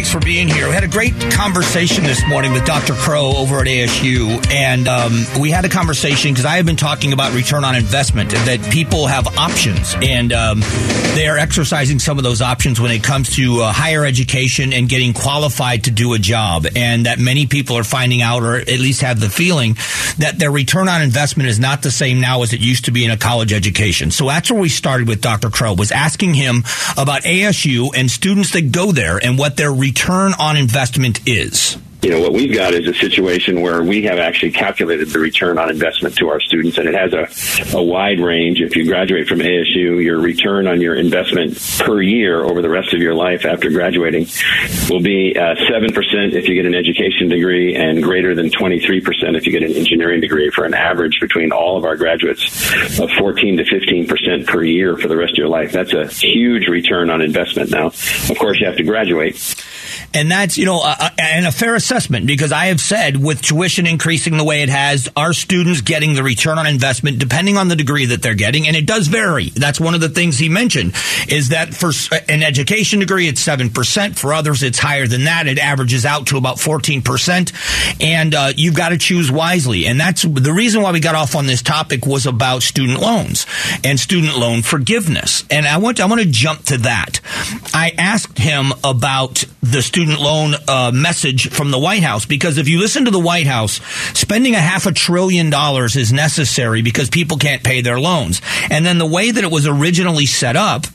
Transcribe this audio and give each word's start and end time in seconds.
Thanks 0.00 0.12
for 0.12 0.20
being 0.20 0.48
here. 0.48 0.66
We 0.66 0.72
had 0.72 0.82
a 0.82 0.88
great 0.88 1.12
conversation 1.32 2.04
this 2.04 2.26
morning 2.26 2.54
with 2.54 2.64
Dr. 2.64 2.94
Crow 2.94 3.34
over 3.36 3.58
at 3.58 3.66
ASU, 3.66 4.42
and 4.50 4.88
um, 4.88 5.26
we 5.38 5.50
had 5.50 5.66
a 5.66 5.68
conversation 5.68 6.32
because 6.32 6.46
I 6.46 6.56
have 6.56 6.64
been 6.64 6.76
talking 6.76 7.12
about 7.12 7.34
return 7.34 7.64
on 7.64 7.76
investment 7.76 8.30
that 8.30 8.66
people 8.72 9.08
have 9.08 9.26
options, 9.36 9.94
and 10.00 10.32
um, 10.32 10.60
they 11.14 11.28
are 11.28 11.36
exercising 11.36 11.98
some 11.98 12.16
of 12.16 12.24
those 12.24 12.40
options 12.40 12.80
when 12.80 12.90
it 12.92 13.04
comes 13.04 13.36
to 13.36 13.60
uh, 13.60 13.72
higher 13.74 14.06
education 14.06 14.72
and 14.72 14.88
getting 14.88 15.12
qualified 15.12 15.84
to 15.84 15.90
do 15.90 16.14
a 16.14 16.18
job, 16.18 16.64
and 16.74 17.04
that 17.04 17.18
many 17.18 17.46
people 17.46 17.76
are 17.76 17.84
finding 17.84 18.22
out, 18.22 18.42
or 18.42 18.56
at 18.56 18.68
least 18.68 19.02
have 19.02 19.20
the 19.20 19.28
feeling 19.28 19.74
that 20.16 20.38
their 20.38 20.50
return 20.50 20.88
on 20.88 21.02
investment 21.02 21.50
is 21.50 21.60
not 21.60 21.82
the 21.82 21.90
same 21.90 22.22
now 22.22 22.42
as 22.42 22.54
it 22.54 22.60
used 22.60 22.86
to 22.86 22.90
be 22.90 23.04
in 23.04 23.10
a 23.10 23.18
college 23.18 23.52
education. 23.52 24.10
So 24.10 24.26
that's 24.28 24.50
where 24.50 24.62
we 24.62 24.70
started 24.70 25.08
with 25.08 25.20
Dr. 25.20 25.50
Crow 25.50 25.74
was 25.74 25.92
asking 25.92 26.32
him 26.32 26.64
about 26.96 27.24
ASU 27.24 27.90
and 27.94 28.10
students 28.10 28.52
that 28.52 28.72
go 28.72 28.92
there 28.92 29.18
and 29.18 29.36
what 29.36 29.58
their 29.58 29.70
return 29.90 30.32
on 30.38 30.56
investment 30.56 31.18
is 31.26 31.76
you 32.02 32.10
know, 32.10 32.20
what 32.20 32.32
we've 32.32 32.54
got 32.54 32.72
is 32.72 32.86
a 32.86 32.94
situation 32.94 33.60
where 33.60 33.82
we 33.82 34.02
have 34.04 34.18
actually 34.18 34.52
calculated 34.52 35.10
the 35.10 35.18
return 35.18 35.58
on 35.58 35.68
investment 35.68 36.16
to 36.16 36.28
our 36.28 36.40
students, 36.40 36.78
and 36.78 36.88
it 36.88 36.94
has 36.94 37.12
a, 37.12 37.76
a 37.76 37.82
wide 37.82 38.20
range. 38.20 38.60
If 38.60 38.74
you 38.74 38.86
graduate 38.86 39.28
from 39.28 39.40
ASU, 39.40 40.02
your 40.02 40.18
return 40.18 40.66
on 40.66 40.80
your 40.80 40.94
investment 40.94 41.58
per 41.78 42.00
year 42.00 42.42
over 42.42 42.62
the 42.62 42.70
rest 42.70 42.94
of 42.94 43.00
your 43.00 43.14
life 43.14 43.44
after 43.44 43.68
graduating 43.70 44.26
will 44.88 45.02
be 45.02 45.36
uh, 45.36 45.54
7% 45.54 46.32
if 46.32 46.48
you 46.48 46.54
get 46.54 46.64
an 46.64 46.74
education 46.74 47.28
degree 47.28 47.76
and 47.76 48.02
greater 48.02 48.34
than 48.34 48.48
23% 48.48 49.36
if 49.36 49.46
you 49.46 49.52
get 49.52 49.62
an 49.62 49.76
engineering 49.76 50.20
degree 50.20 50.50
for 50.50 50.64
an 50.64 50.72
average 50.72 51.18
between 51.20 51.52
all 51.52 51.76
of 51.76 51.84
our 51.84 51.96
graduates 51.96 52.72
of 52.98 53.10
14 53.18 53.58
to 53.58 53.64
15% 53.64 54.46
per 54.46 54.64
year 54.64 54.96
for 54.96 55.08
the 55.08 55.16
rest 55.16 55.32
of 55.32 55.38
your 55.38 55.48
life. 55.48 55.72
That's 55.72 55.92
a 55.92 56.06
huge 56.06 56.66
return 56.66 57.10
on 57.10 57.20
investment. 57.20 57.70
Now, 57.70 57.86
of 57.88 58.38
course, 58.38 58.58
you 58.58 58.66
have 58.66 58.76
to 58.76 58.84
graduate. 58.84 59.36
And 60.12 60.30
that's, 60.30 60.58
you 60.58 60.66
know, 60.66 60.80
uh, 60.82 61.10
and 61.18 61.46
a 61.46 61.52
fair 61.52 61.74
assessment 61.74 62.26
because 62.26 62.50
I 62.50 62.66
have 62.66 62.80
said 62.80 63.16
with 63.16 63.42
tuition 63.42 63.86
increasing 63.86 64.36
the 64.36 64.44
way 64.44 64.62
it 64.62 64.68
has, 64.68 65.08
our 65.16 65.32
students 65.32 65.82
getting 65.82 66.14
the 66.14 66.22
return 66.22 66.58
on 66.58 66.66
investment 66.66 67.18
depending 67.18 67.56
on 67.56 67.68
the 67.68 67.76
degree 67.76 68.06
that 68.06 68.20
they're 68.20 68.34
getting. 68.34 68.66
And 68.66 68.76
it 68.76 68.86
does 68.86 69.06
vary. 69.06 69.50
That's 69.50 69.78
one 69.78 69.94
of 69.94 70.00
the 70.00 70.08
things 70.08 70.38
he 70.38 70.48
mentioned 70.48 70.94
is 71.28 71.50
that 71.50 71.74
for 71.74 71.92
an 72.28 72.42
education 72.42 72.98
degree, 72.98 73.28
it's 73.28 73.44
7%. 73.44 74.18
For 74.18 74.34
others, 74.34 74.62
it's 74.62 74.78
higher 74.78 75.06
than 75.06 75.24
that. 75.24 75.46
It 75.46 75.58
averages 75.58 76.04
out 76.04 76.26
to 76.28 76.36
about 76.36 76.56
14%. 76.56 78.02
And 78.02 78.34
uh, 78.34 78.52
you've 78.56 78.76
got 78.76 78.88
to 78.88 78.98
choose 78.98 79.30
wisely. 79.30 79.86
And 79.86 80.00
that's 80.00 80.22
the 80.22 80.52
reason 80.52 80.82
why 80.82 80.90
we 80.90 81.00
got 81.00 81.14
off 81.14 81.36
on 81.36 81.46
this 81.46 81.62
topic 81.62 82.04
was 82.04 82.26
about 82.26 82.62
student 82.62 83.00
loans 83.00 83.46
and 83.84 83.98
student 83.98 84.36
loan 84.36 84.62
forgiveness. 84.62 85.44
And 85.50 85.66
I 85.66 85.76
want, 85.76 86.00
I 86.00 86.06
want 86.06 86.20
to 86.20 86.28
jump 86.28 86.64
to 86.64 86.78
that. 86.78 87.20
I 87.72 87.92
asked 87.96 88.38
him 88.38 88.72
about 88.82 89.44
the 89.62 89.82
student 89.82 89.99
student 90.00 90.18
loan 90.18 90.54
uh, 90.66 90.90
message 90.94 91.50
from 91.50 91.70
the 91.70 91.78
White 91.78 92.02
House 92.02 92.24
because 92.24 92.56
if 92.56 92.70
you 92.70 92.78
listen 92.80 93.04
to 93.04 93.10
the 93.10 93.20
White 93.20 93.46
House, 93.46 93.82
spending 94.18 94.54
a 94.54 94.58
half 94.58 94.86
a 94.86 94.92
trillion 94.92 95.50
dollars 95.50 95.94
is 95.94 96.10
necessary 96.10 96.80
because 96.80 97.10
people 97.10 97.36
can't 97.36 97.62
pay 97.62 97.82
their 97.82 98.00
loans. 98.00 98.40
And 98.70 98.86
then 98.86 98.96
the 98.96 99.04
way 99.04 99.30
that 99.30 99.44
it 99.44 99.50
was 99.50 99.66
originally 99.66 100.24
set 100.24 100.56
up, 100.56 100.86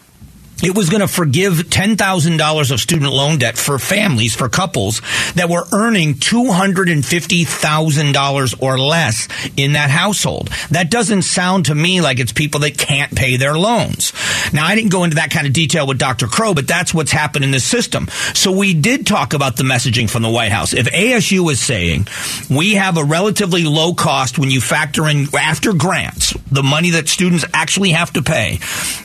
it 0.63 0.75
was 0.75 0.89
going 0.89 1.01
to 1.01 1.07
forgive 1.07 1.53
$10,000 1.53 2.71
of 2.71 2.79
student 2.79 3.11
loan 3.11 3.39
debt 3.39 3.57
for 3.57 3.79
families, 3.79 4.35
for 4.35 4.49
couples 4.49 5.01
that 5.35 5.49
were 5.49 5.65
earning 5.73 6.13
$250,000 6.15 8.61
or 8.61 8.77
less 8.79 9.27
in 9.57 9.73
that 9.73 9.89
household. 9.89 10.49
That 10.71 10.89
doesn't 10.89 11.23
sound 11.23 11.65
to 11.65 11.75
me 11.75 11.99
like 12.01 12.19
it's 12.19 12.31
people 12.31 12.61
that 12.61 12.77
can't 12.77 13.13
pay 13.15 13.35
their 13.37 13.57
loans. 13.57 14.13
Now, 14.53 14.65
I 14.65 14.75
didn't 14.75 14.91
go 14.91 15.03
into 15.03 15.17
that 15.17 15.31
kind 15.31 15.45
of 15.47 15.53
detail 15.53 15.87
with 15.87 15.97
Dr. 15.97 16.27
Crow, 16.27 16.53
but 16.53 16.67
that's 16.67 16.93
what's 16.93 17.11
happened 17.11 17.43
in 17.45 17.51
this 17.51 17.65
system. 17.65 18.07
So 18.33 18.51
we 18.51 18.73
did 18.73 19.07
talk 19.07 19.33
about 19.33 19.57
the 19.57 19.63
messaging 19.63 20.09
from 20.09 20.23
the 20.23 20.29
White 20.29 20.51
House. 20.51 20.73
If 20.73 20.87
ASU 20.87 21.51
is 21.51 21.59
saying 21.59 22.07
we 22.49 22.75
have 22.75 22.97
a 22.97 23.03
relatively 23.03 23.63
low 23.63 23.93
cost 23.93 24.39
when 24.39 24.51
you 24.51 24.61
factor 24.61 25.07
in 25.07 25.27
after 25.37 25.73
grants, 25.73 26.33
the 26.51 26.63
money 26.63 26.91
that 26.91 27.09
students 27.09 27.43
actually 27.53 27.91
have 27.91 28.13
to 28.13 28.21
pay 28.21 28.59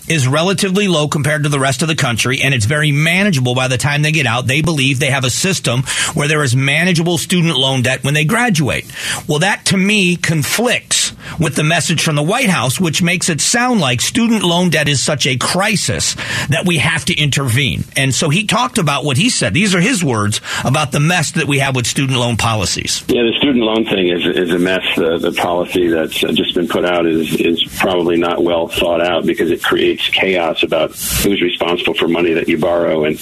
is 0.09 0.29
relatively 0.29 0.89
low 0.89 1.09
compared 1.09 1.40
compared 1.41 1.53
to 1.53 1.57
the 1.57 1.63
rest 1.63 1.81
of 1.81 1.89
the 1.89 1.95
country, 1.95 2.43
and 2.43 2.53
it's 2.53 2.67
very 2.67 2.93
manageable 2.93 3.55
by 3.55 3.69
the 3.69 3.79
time 3.79 4.03
they 4.03 4.13
get 4.13 4.27
out. 4.27 4.47
They 4.47 4.61
believe 4.61 4.99
they 4.99 5.11
have 5.11 5.25
a 5.25 5.31
system 5.31 5.83
where 6.13 6.29
there 6.29 6.43
is 6.43 6.55
manageable 6.55 7.17
student 7.17 7.57
loan 7.57 7.83
debt 7.83 8.05
when 8.05 8.15
they 8.15 8.25
graduate. 8.25 8.85
Well, 9.27 9.39
that 9.39 9.65
to 9.67 9.77
me 9.77 10.17
conflicts 10.17 11.13
with 11.39 11.55
the 11.55 11.65
message 11.65 12.03
from 12.03 12.17
the 12.17 12.23
White 12.23 12.51
House, 12.51 12.81
which 12.81 13.03
makes 13.03 13.29
it 13.29 13.41
sound 13.41 13.81
like 13.81 14.01
student 14.01 14.43
loan 14.43 14.71
debt 14.71 14.89
is 14.89 15.03
such 15.03 15.27
a 15.27 15.37
crisis 15.37 16.15
that 16.49 16.65
we 16.67 16.79
have 16.79 17.05
to 17.07 17.15
intervene. 17.15 17.85
And 17.97 18.15
so 18.15 18.29
he 18.29 18.45
talked 18.47 18.79
about 18.79 19.05
what 19.05 19.17
he 19.17 19.31
said. 19.31 19.55
These 19.55 19.75
are 19.75 19.81
his 19.81 20.05
words 20.05 20.41
about 20.65 20.93
the 20.93 21.01
mess 21.01 21.33
that 21.33 21.47
we 21.47 21.59
have 21.59 21.75
with 21.75 21.87
student 21.87 22.19
loan 22.19 22.37
policies. 22.37 23.05
Yeah, 23.09 23.23
the 23.23 23.35
student 23.39 23.65
loan 23.65 23.85
thing 23.85 24.09
is, 24.09 24.27
is 24.27 24.51
a 24.53 24.59
mess. 24.59 24.85
Uh, 24.97 25.19
the 25.19 25.33
policy 25.33 25.89
that's 25.89 26.21
just 26.21 26.55
been 26.55 26.69
put 26.69 26.85
out 26.85 27.07
is, 27.07 27.35
is 27.35 27.63
probably 27.79 28.19
not 28.19 28.43
well 28.43 28.69
thought 28.69 29.01
out 29.01 29.25
because 29.25 29.51
it 29.51 29.63
creates 29.63 30.09
chaos 30.09 30.63
about 30.63 30.91
who's 31.31 31.43
responsible 31.43 31.95
for 31.95 32.09
money 32.09 32.33
that 32.33 32.49
you 32.49 32.59
borrow. 32.59 33.05
And 33.05 33.21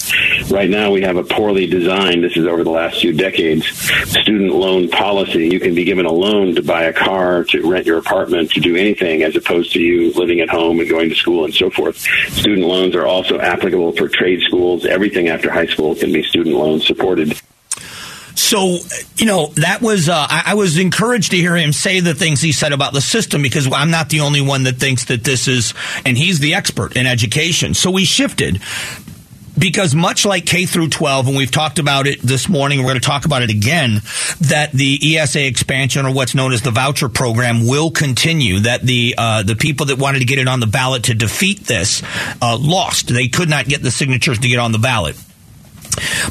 right 0.51 0.69
now 0.69 0.91
we 0.91 1.03
have 1.03 1.17
a 1.17 1.25
poorly 1.25 1.67
designed, 1.67 2.25
this 2.25 2.37
is 2.37 2.47
over 2.47 2.65
the 2.65 2.71
last 2.71 3.01
few 3.01 3.13
decades, 3.13 3.67
student 4.09 4.55
loan 4.55 4.89
policy. 4.89 5.49
You 5.49 5.61
can 5.61 5.75
be 5.75 5.85
given 5.85 6.07
a 6.07 6.13
loan 6.13 6.55
to 6.55 6.63
buy 6.63 6.85
a 6.85 6.93
car, 6.93 7.45
to 7.45 7.71
rent 7.71 7.87
your 7.87 7.99
apartment, 7.99 8.51
to 8.53 8.61
do 8.61 8.77
anything 8.77 9.23
as 9.23 9.37
opposed 9.37 9.73
to 9.73 9.81
you 9.81 10.13
living 10.13 10.41
at 10.41 10.49
home 10.49 10.81
and 10.81 10.89
going 10.89 11.09
to 11.11 11.15
school 11.15 11.45
and 11.45 11.55
so 11.55 11.71
forth. 11.71 11.99
Student 12.31 12.67
loans 12.67 12.95
are 12.95 13.07
also 13.07 13.39
applicable 13.39 13.93
for 13.93 14.09
trade 14.09 14.41
schools. 14.43 14.87
Everything 14.87 15.29
after 15.29 15.51
high 15.51 15.67
school 15.67 15.95
can 15.95 16.13
be 16.13 16.23
student 16.23 16.57
loan 16.57 16.81
supported. 16.81 17.41
So, 18.38 18.78
you 19.16 19.26
know, 19.26 19.49
that 19.56 19.82
was, 19.82 20.09
uh, 20.09 20.15
I, 20.15 20.43
I, 20.47 20.54
was 20.54 20.78
encouraged 20.78 21.32
to 21.32 21.37
hear 21.37 21.56
him 21.56 21.72
say 21.72 21.99
the 21.99 22.15
things 22.15 22.41
he 22.41 22.53
said 22.53 22.72
about 22.72 22.93
the 22.93 23.00
system 23.00 23.43
because 23.43 23.71
I'm 23.71 23.91
not 23.91 24.10
the 24.10 24.21
only 24.21 24.41
one 24.41 24.62
that 24.62 24.76
thinks 24.76 25.06
that 25.06 25.25
this 25.25 25.49
is, 25.49 25.75
and 26.06 26.16
he's 26.16 26.38
the 26.38 26.54
expert 26.54 26.97
in 26.97 27.04
education. 27.04 27.75
So 27.75 27.91
we 27.91 28.04
shifted 28.04 28.62
because 29.59 29.93
much 29.93 30.25
like 30.25 30.47
K 30.47 30.66
through 30.66 30.91
12, 30.91 31.26
and 31.26 31.37
we've 31.37 31.50
talked 31.50 31.81
about 31.81 32.06
it 32.06 32.21
this 32.22 32.49
morning, 32.49 32.78
we're 32.78 32.91
going 32.91 33.00
to 33.00 33.06
talk 33.06 33.25
about 33.25 33.43
it 33.43 33.50
again, 33.50 34.03
that 34.43 34.70
the 34.72 35.19
ESA 35.19 35.44
expansion 35.44 36.06
or 36.06 36.15
what's 36.15 36.37
known 36.37 36.53
as 36.53 36.62
the 36.62 36.70
voucher 36.70 37.09
program 37.09 37.66
will 37.66 37.91
continue. 37.91 38.60
That 38.60 38.82
the 38.82 39.16
uh, 39.19 39.43
the 39.43 39.56
people 39.56 39.87
that 39.87 39.99
wanted 39.99 40.20
to 40.20 40.26
get 40.26 40.38
it 40.38 40.47
on 40.47 40.60
the 40.60 40.69
ballot 40.69 41.05
to 41.05 41.15
defeat 41.15 41.65
this 41.65 42.05
uh, 42.41 42.56
lost. 42.56 43.09
They 43.09 43.26
could 43.26 43.49
not 43.49 43.66
get 43.66 43.82
the 43.82 43.91
signatures 43.91 44.38
to 44.38 44.49
get 44.49 44.60
on 44.60 44.70
the 44.70 44.78
ballot. 44.78 45.16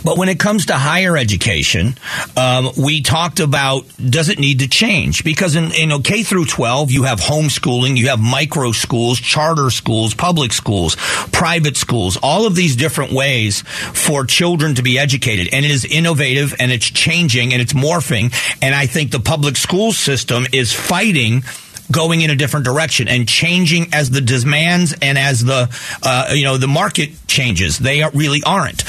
But 0.04 0.18
when 0.18 0.30
it 0.30 0.40
comes 0.40 0.68
to 0.68 0.74
higher 0.74 1.18
education, 1.18 1.96
um, 2.36 2.70
we 2.78 3.02
talked 3.02 3.40
about 3.40 3.86
does 3.98 4.30
it 4.30 4.40
need 4.40 4.60
to 4.60 4.68
change? 4.68 5.24
Because 5.24 5.56
in 5.56 5.90
know 5.90 6.00
K 6.00 6.24
through 6.24 6.46
12, 6.46 6.92
you 6.92 7.04
have 7.04 7.20
homeschooling, 7.20 7.98
you 7.98 8.10
have 8.10 8.20
micro 8.20 8.72
schools, 8.72 9.20
charter 9.20 9.70
schools, 9.70 10.14
public 10.14 10.54
schools, 10.54 10.96
private 11.32 11.78
schools, 11.78 12.18
all 12.22 12.46
of 12.46 12.56
these 12.56 12.76
different 12.76 13.12
ways 13.12 13.62
for 13.62 14.26
children 14.26 14.76
to 14.76 14.84
be 14.84 15.00
educated, 15.00 15.50
and 15.54 15.66
it 15.66 15.72
is 15.72 15.86
innovative 15.86 16.56
and 16.60 16.72
it's 16.72 16.90
changing 16.90 17.54
and 17.54 17.62
it's 17.62 17.74
morphing. 17.74 18.34
And 18.62 18.74
I 18.74 18.86
think 18.86 19.12
the 19.12 19.20
public 19.20 19.58
school 19.58 19.92
system 19.92 20.46
is 20.52 20.74
fighting 20.74 21.44
going 21.92 22.22
in 22.22 22.30
a 22.30 22.36
different 22.36 22.66
direction 22.66 23.08
and 23.08 23.28
changing 23.28 23.94
as 23.94 24.10
the 24.10 24.22
demands 24.22 24.96
and 25.02 25.18
as 25.18 25.44
the 25.44 25.70
uh, 26.04 26.32
you 26.34 26.44
know 26.44 26.58
the 26.58 26.68
market 26.68 27.12
changes. 27.28 27.78
They 27.78 28.04
really 28.14 28.42
aren't. 28.46 28.84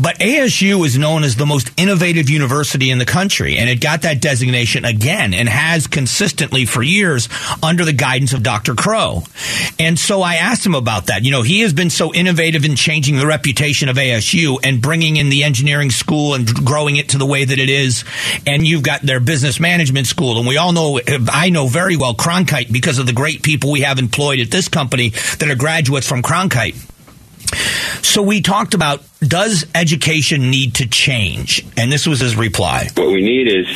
But 0.00 0.18
ASU 0.18 0.86
is 0.86 0.96
known 0.96 1.24
as 1.24 1.36
the 1.36 1.46
most 1.46 1.72
innovative 1.76 2.30
university 2.30 2.90
in 2.90 2.98
the 2.98 3.04
country, 3.04 3.56
and 3.58 3.68
it 3.68 3.80
got 3.80 4.02
that 4.02 4.20
designation 4.20 4.84
again 4.84 5.34
and 5.34 5.48
has 5.48 5.86
consistently 5.86 6.66
for 6.66 6.82
years 6.82 7.28
under 7.62 7.84
the 7.84 7.92
guidance 7.92 8.32
of 8.32 8.42
Dr. 8.42 8.74
Crow. 8.74 9.22
And 9.78 9.98
so 9.98 10.22
I 10.22 10.36
asked 10.36 10.64
him 10.64 10.74
about 10.74 11.06
that. 11.06 11.24
You 11.24 11.32
know, 11.32 11.42
he 11.42 11.60
has 11.60 11.72
been 11.72 11.90
so 11.90 12.14
innovative 12.14 12.64
in 12.64 12.76
changing 12.76 13.16
the 13.16 13.26
reputation 13.26 13.88
of 13.88 13.96
ASU 13.96 14.58
and 14.62 14.80
bringing 14.80 15.16
in 15.16 15.30
the 15.30 15.42
engineering 15.42 15.90
school 15.90 16.34
and 16.34 16.46
growing 16.64 16.96
it 16.96 17.10
to 17.10 17.18
the 17.18 17.26
way 17.26 17.44
that 17.44 17.58
it 17.58 17.70
is. 17.70 18.04
And 18.46 18.66
you've 18.66 18.82
got 18.82 19.02
their 19.02 19.20
business 19.20 19.58
management 19.58 20.06
school, 20.06 20.38
and 20.38 20.46
we 20.46 20.58
all 20.58 20.72
know, 20.72 21.00
I 21.32 21.50
know 21.50 21.66
very 21.66 21.96
well 21.96 22.14
Cronkite 22.38 22.72
because 22.72 22.98
of 22.98 23.06
the 23.06 23.12
great 23.12 23.42
people 23.42 23.70
we 23.70 23.80
have 23.80 23.98
employed 23.98 24.40
at 24.40 24.50
this 24.50 24.68
company 24.68 25.10
that 25.38 25.48
are 25.48 25.54
graduates 25.54 26.06
from 26.06 26.22
Cronkite. 26.22 26.76
So 28.04 28.22
we 28.22 28.40
talked 28.40 28.74
about 28.74 29.02
does 29.20 29.66
education 29.74 30.50
need 30.50 30.76
to 30.76 30.86
change? 30.86 31.66
And 31.76 31.90
this 31.90 32.06
was 32.06 32.20
his 32.20 32.36
reply. 32.36 32.88
What 32.94 33.08
we 33.08 33.20
need 33.20 33.48
is 33.48 33.66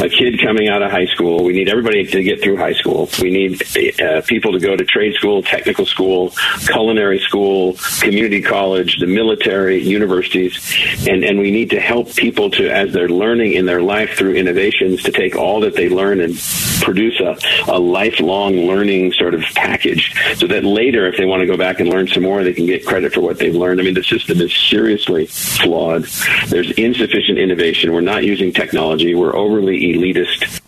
a 0.00 0.08
kid 0.08 0.40
coming 0.42 0.68
out 0.68 0.82
of 0.82 0.90
high 0.90 1.06
school. 1.06 1.44
We 1.44 1.52
need 1.52 1.68
everybody 1.68 2.06
to 2.06 2.22
get 2.22 2.42
through 2.42 2.56
high 2.56 2.72
school. 2.72 3.08
We 3.20 3.30
need 3.30 3.62
uh, 4.00 4.22
people 4.22 4.52
to 4.52 4.58
go 4.58 4.74
to 4.74 4.84
trade 4.84 5.14
school, 5.14 5.42
technical 5.42 5.84
school, 5.84 6.32
culinary 6.66 7.18
school, 7.18 7.76
community 8.00 8.40
college, 8.40 8.98
the 8.98 9.06
military, 9.06 9.82
universities, 9.82 10.58
and, 11.06 11.24
and 11.24 11.38
we 11.38 11.50
need 11.50 11.70
to 11.70 11.80
help 11.80 12.14
people 12.14 12.50
to, 12.52 12.70
as 12.70 12.92
they're 12.92 13.08
learning 13.08 13.52
in 13.52 13.66
their 13.66 13.82
life 13.82 14.16
through 14.16 14.34
innovations, 14.34 15.02
to 15.02 15.12
take 15.12 15.36
all 15.36 15.60
that 15.60 15.74
they 15.74 15.88
learn 15.88 16.20
and 16.20 16.36
produce 16.80 17.20
a, 17.20 17.36
a 17.68 17.78
lifelong 17.78 18.54
learning 18.66 19.12
sort 19.12 19.34
of 19.34 19.42
package 19.54 20.14
so 20.36 20.46
that 20.46 20.64
later, 20.64 21.06
if 21.06 21.16
they 21.16 21.24
want 21.24 21.40
to 21.40 21.46
go 21.46 21.56
back 21.56 21.80
and 21.80 21.88
learn 21.88 22.06
some 22.08 22.22
more, 22.22 22.42
they 22.42 22.52
can 22.52 22.66
get 22.66 22.86
credit 22.86 23.12
for 23.12 23.20
what 23.20 23.38
they've 23.38 23.54
learned. 23.54 23.80
I 23.80 23.84
mean, 23.84 23.94
the 23.94 24.04
system 24.04 24.40
is 24.40 24.52
seriously 24.86 25.26
flawed. 25.26 26.04
There's 26.46 26.70
insufficient 26.72 27.38
innovation. 27.38 27.92
We're 27.92 28.02
not 28.02 28.22
using 28.22 28.52
technology. 28.52 29.16
We're 29.16 29.34
overly 29.34 29.80
elitist. 29.80 30.60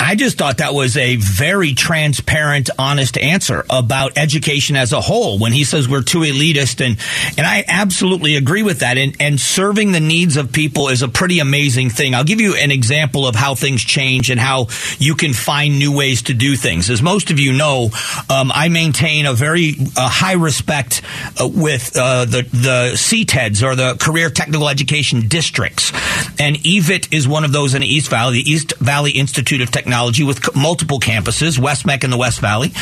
I 0.00 0.14
just 0.16 0.38
thought 0.38 0.58
that 0.58 0.74
was 0.74 0.96
a 0.96 1.16
very 1.16 1.74
transparent, 1.74 2.70
honest 2.78 3.18
answer 3.18 3.64
about 3.70 4.16
education 4.16 4.76
as 4.76 4.92
a 4.92 5.00
whole. 5.00 5.38
When 5.38 5.52
he 5.52 5.64
says 5.64 5.88
we're 5.88 6.02
too 6.02 6.20
elitist, 6.20 6.84
and 6.84 6.98
and 7.38 7.46
I 7.46 7.64
absolutely 7.68 8.36
agree 8.36 8.62
with 8.62 8.80
that. 8.80 8.98
And 8.98 9.16
and 9.20 9.40
serving 9.40 9.92
the 9.92 10.00
needs 10.00 10.36
of 10.36 10.52
people 10.52 10.88
is 10.88 11.02
a 11.02 11.08
pretty 11.08 11.38
amazing 11.38 11.90
thing. 11.90 12.14
I'll 12.14 12.24
give 12.24 12.40
you 12.40 12.54
an 12.56 12.70
example 12.70 13.26
of 13.26 13.34
how 13.34 13.54
things 13.54 13.82
change 13.82 14.30
and 14.30 14.40
how 14.40 14.68
you 14.98 15.14
can 15.14 15.32
find 15.32 15.78
new 15.78 15.96
ways 15.96 16.22
to 16.22 16.34
do 16.34 16.56
things. 16.56 16.90
As 16.90 17.02
most 17.02 17.30
of 17.30 17.38
you 17.38 17.52
know, 17.52 17.90
um, 18.28 18.50
I 18.54 18.68
maintain 18.68 19.26
a 19.26 19.34
very 19.34 19.74
uh, 19.96 20.08
high 20.08 20.34
respect 20.34 21.02
uh, 21.40 21.48
with 21.48 21.96
uh, 21.96 22.24
the 22.24 22.42
the 22.42 22.92
CTEDs 22.94 23.62
or 23.62 23.76
the 23.76 23.96
Career 24.00 24.30
Technical 24.30 24.68
Education 24.68 25.28
Districts, 25.28 25.92
and 26.40 26.56
EVIT 26.56 27.12
is 27.12 27.28
one 27.28 27.44
of 27.44 27.52
those 27.52 27.74
in 27.74 27.82
the 27.82 27.88
East 27.88 28.10
Valley, 28.10 28.42
the 28.42 28.50
East 28.50 28.74
Valley 28.78 29.12
Institute 29.12 29.60
of 29.60 29.70
Technology 29.76 30.24
with 30.24 30.56
multiple 30.56 30.98
campuses, 30.98 31.58
West-MEC 31.58 32.02
in 32.02 32.08
the 32.08 32.16
West 32.16 32.40
Valley, 32.40 32.72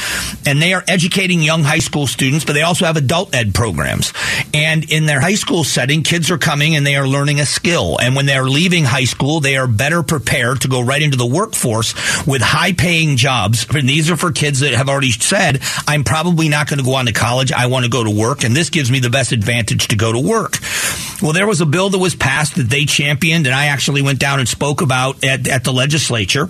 and 0.47 0.63
they 0.63 0.75
are 0.75 0.85
educating 0.87 1.43
young 1.43 1.65
high 1.65 1.81
school 1.81 2.07
students, 2.07 2.45
but 2.45 2.53
they 2.53 2.63
also 2.63 2.85
have 2.85 2.97
adult 2.97 3.35
ed 3.35 3.53
programs. 3.53 4.13
And 4.55 4.89
in 4.93 5.07
their 5.07 5.21
high 5.21 5.35
school 5.35 5.65
setting, 5.65 6.05
kids 6.05 6.31
are 6.31 6.39
coming 6.39 6.77
and 6.77 6.87
they 6.87 6.95
are 6.95 7.09
learning 7.09 7.41
a 7.41 7.47
skill. 7.47 7.99
And 8.01 8.15
when 8.15 8.27
they're 8.27 8.49
leaving 8.49 8.85
high 8.85 9.07
school, 9.07 9.41
they 9.41 9.57
are 9.57 9.67
better 9.67 10.05
prepared 10.05 10.61
to 10.61 10.69
go 10.69 10.81
right 10.81 11.03
into 11.03 11.17
the 11.17 11.27
workforce 11.27 11.95
with 12.29 12.43
high 12.43 12.73
paying 12.73 13.17
jobs. 13.17 13.67
And 13.75 13.89
these 13.89 14.09
are 14.09 14.17
for 14.17 14.31
kids 14.31 14.61
that 14.61 14.73
have 14.73 14.89
already 14.89 15.11
said, 15.11 15.63
I'm 15.89 16.05
probably 16.05 16.49
not 16.49 16.69
going 16.69 16.79
to 16.79 16.85
go 16.85 16.95
on 16.95 17.07
to 17.07 17.13
college. 17.13 17.51
I 17.51 17.67
want 17.67 17.85
to 17.87 17.91
go 17.91 18.05
to 18.05 18.11
work. 18.11 18.45
And 18.45 18.55
this 18.55 18.71
gives 18.71 18.89
me 18.89 19.01
the 19.01 19.11
best 19.11 19.33
advantage 19.33 19.89
to 19.89 19.97
go 19.97 20.13
to 20.13 20.21
work. 20.21 20.59
Well, 21.21 21.33
there 21.33 21.49
was 21.49 21.61
a 21.61 21.67
bill 21.67 21.91
that 21.91 21.99
was 21.99 22.15
passed 22.15 22.55
that 22.55 22.71
they 22.71 22.85
championed, 22.85 23.47
and 23.47 23.55
I 23.55 23.67
actually 23.67 24.03
went 24.03 24.21
down 24.21 24.39
and 24.39 24.49
spoke 24.49 24.81
about 24.81 25.25
at, 25.25 25.49
at 25.49 25.65
the 25.65 25.73
legislature 25.73 26.49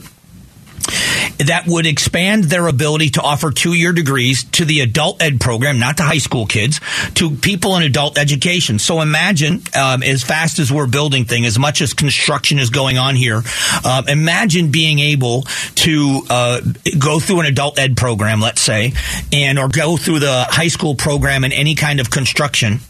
that 1.38 1.64
would 1.66 1.86
expand 1.86 2.44
their 2.44 2.66
ability 2.66 3.10
to 3.10 3.22
offer 3.22 3.50
two 3.50 3.72
year 3.74 3.92
degrees 3.92 4.44
to 4.44 4.64
the 4.64 4.80
adult 4.80 5.22
ed 5.22 5.40
program, 5.40 5.78
not 5.78 5.96
to 5.98 6.02
high 6.02 6.18
school 6.18 6.46
kids, 6.46 6.80
to 7.14 7.30
people 7.30 7.76
in 7.76 7.82
adult 7.82 8.18
education. 8.18 8.78
So 8.78 9.00
imagine, 9.00 9.62
um, 9.74 10.02
as 10.02 10.22
fast 10.22 10.58
as 10.58 10.72
we're 10.72 10.86
building 10.86 11.24
things, 11.24 11.46
as 11.46 11.58
much 11.58 11.80
as 11.80 11.94
construction 11.94 12.58
is 12.58 12.70
going 12.70 12.98
on 12.98 13.16
here, 13.16 13.42
uh, 13.84 14.02
imagine 14.08 14.70
being 14.70 14.98
able 14.98 15.42
to 15.76 16.22
uh, 16.28 16.60
go 16.98 17.18
through 17.18 17.40
an 17.40 17.46
adult 17.46 17.78
ed 17.78 17.96
program, 17.96 18.40
let's 18.40 18.60
say, 18.60 18.92
and 19.32 19.58
or 19.58 19.68
go 19.68 19.96
through 19.96 20.20
the 20.20 20.46
high 20.48 20.68
school 20.68 20.94
program 20.94 21.44
in 21.44 21.52
any 21.52 21.74
kind 21.74 22.00
of 22.00 22.10
construction 22.10 22.80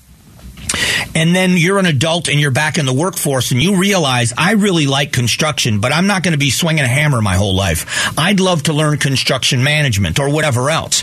and 1.14 1.34
then 1.34 1.56
you're 1.56 1.78
an 1.78 1.86
adult 1.86 2.28
and 2.28 2.40
you're 2.40 2.50
back 2.50 2.78
in 2.78 2.86
the 2.86 2.92
workforce 2.92 3.50
and 3.50 3.62
you 3.62 3.76
realize 3.76 4.32
I 4.36 4.52
really 4.52 4.86
like 4.86 5.12
construction, 5.12 5.80
but 5.80 5.92
I'm 5.92 6.06
not 6.06 6.22
going 6.22 6.32
to 6.32 6.38
be 6.38 6.50
swinging 6.50 6.84
a 6.84 6.88
hammer 6.88 7.20
my 7.20 7.36
whole 7.36 7.54
life. 7.54 8.18
I'd 8.18 8.40
love 8.40 8.64
to 8.64 8.72
learn 8.72 8.98
construction 8.98 9.62
management 9.62 10.18
or 10.18 10.30
whatever 10.30 10.70
else. 10.70 11.02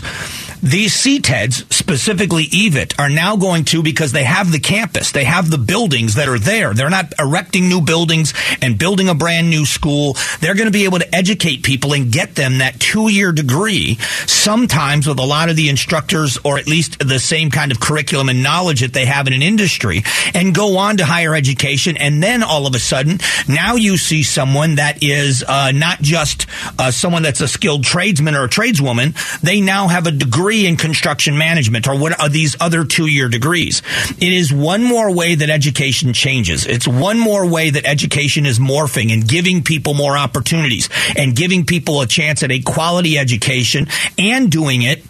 These 0.62 0.94
CTEDs, 0.94 1.72
specifically 1.72 2.44
EVIT, 2.44 2.94
are 2.96 3.08
now 3.08 3.34
going 3.34 3.64
to, 3.64 3.82
because 3.82 4.12
they 4.12 4.22
have 4.22 4.52
the 4.52 4.60
campus, 4.60 5.10
they 5.10 5.24
have 5.24 5.50
the 5.50 5.58
buildings 5.58 6.14
that 6.14 6.28
are 6.28 6.38
there. 6.38 6.72
They're 6.72 6.88
not 6.88 7.12
erecting 7.18 7.68
new 7.68 7.80
buildings 7.80 8.32
and 8.62 8.78
building 8.78 9.08
a 9.08 9.14
brand 9.14 9.50
new 9.50 9.66
school. 9.66 10.16
They're 10.38 10.54
going 10.54 10.68
to 10.68 10.72
be 10.72 10.84
able 10.84 11.00
to 11.00 11.12
educate 11.12 11.64
people 11.64 11.94
and 11.94 12.12
get 12.12 12.36
them 12.36 12.58
that 12.58 12.78
two 12.78 13.08
year 13.08 13.32
degree, 13.32 13.96
sometimes 14.26 15.08
with 15.08 15.18
a 15.18 15.24
lot 15.24 15.48
of 15.48 15.56
the 15.56 15.68
instructors 15.68 16.38
or 16.44 16.58
at 16.58 16.68
least 16.68 17.00
the 17.00 17.18
same 17.18 17.50
kind 17.50 17.72
of 17.72 17.80
curriculum 17.80 18.28
and 18.28 18.44
knowledge 18.44 18.82
that 18.82 18.92
they 18.92 19.06
have 19.06 19.26
in 19.26 19.32
an 19.32 19.42
industry 19.42 20.04
and 20.32 20.54
go 20.54 20.76
on 20.78 20.98
to 20.98 21.04
higher 21.04 21.34
education. 21.34 21.96
And 21.96 22.22
then 22.22 22.44
all 22.44 22.68
of 22.68 22.74
a 22.76 22.78
sudden, 22.78 23.18
now 23.48 23.74
you 23.74 23.96
see 23.96 24.22
someone 24.22 24.76
that 24.76 25.02
is 25.02 25.42
uh, 25.42 25.72
not 25.72 26.02
just 26.02 26.46
uh, 26.78 26.92
someone 26.92 27.24
that's 27.24 27.40
a 27.40 27.48
skilled 27.48 27.82
tradesman 27.82 28.36
or 28.36 28.44
a 28.44 28.48
tradeswoman. 28.48 29.14
They 29.42 29.60
now 29.60 29.88
have 29.88 30.06
a 30.06 30.12
degree 30.12 30.51
degree 30.52 30.66
in 30.66 30.76
construction 30.76 31.38
management 31.38 31.88
or 31.88 31.98
what 31.98 32.18
are 32.20 32.28
these 32.28 32.56
other 32.60 32.84
two 32.84 33.06
year 33.06 33.28
degrees. 33.28 33.80
It 34.20 34.32
is 34.32 34.52
one 34.52 34.82
more 34.82 35.14
way 35.14 35.34
that 35.34 35.48
education 35.48 36.12
changes. 36.12 36.66
It's 36.66 36.86
one 36.86 37.18
more 37.18 37.46
way 37.46 37.70
that 37.70 37.86
education 37.86 38.44
is 38.44 38.58
morphing 38.58 39.12
and 39.12 39.26
giving 39.26 39.62
people 39.62 39.94
more 39.94 40.16
opportunities 40.16 40.90
and 41.16 41.34
giving 41.34 41.64
people 41.64 42.02
a 42.02 42.06
chance 42.06 42.42
at 42.42 42.50
a 42.50 42.60
quality 42.60 43.16
education 43.18 43.86
and 44.18 44.50
doing 44.50 44.82
it 44.82 45.02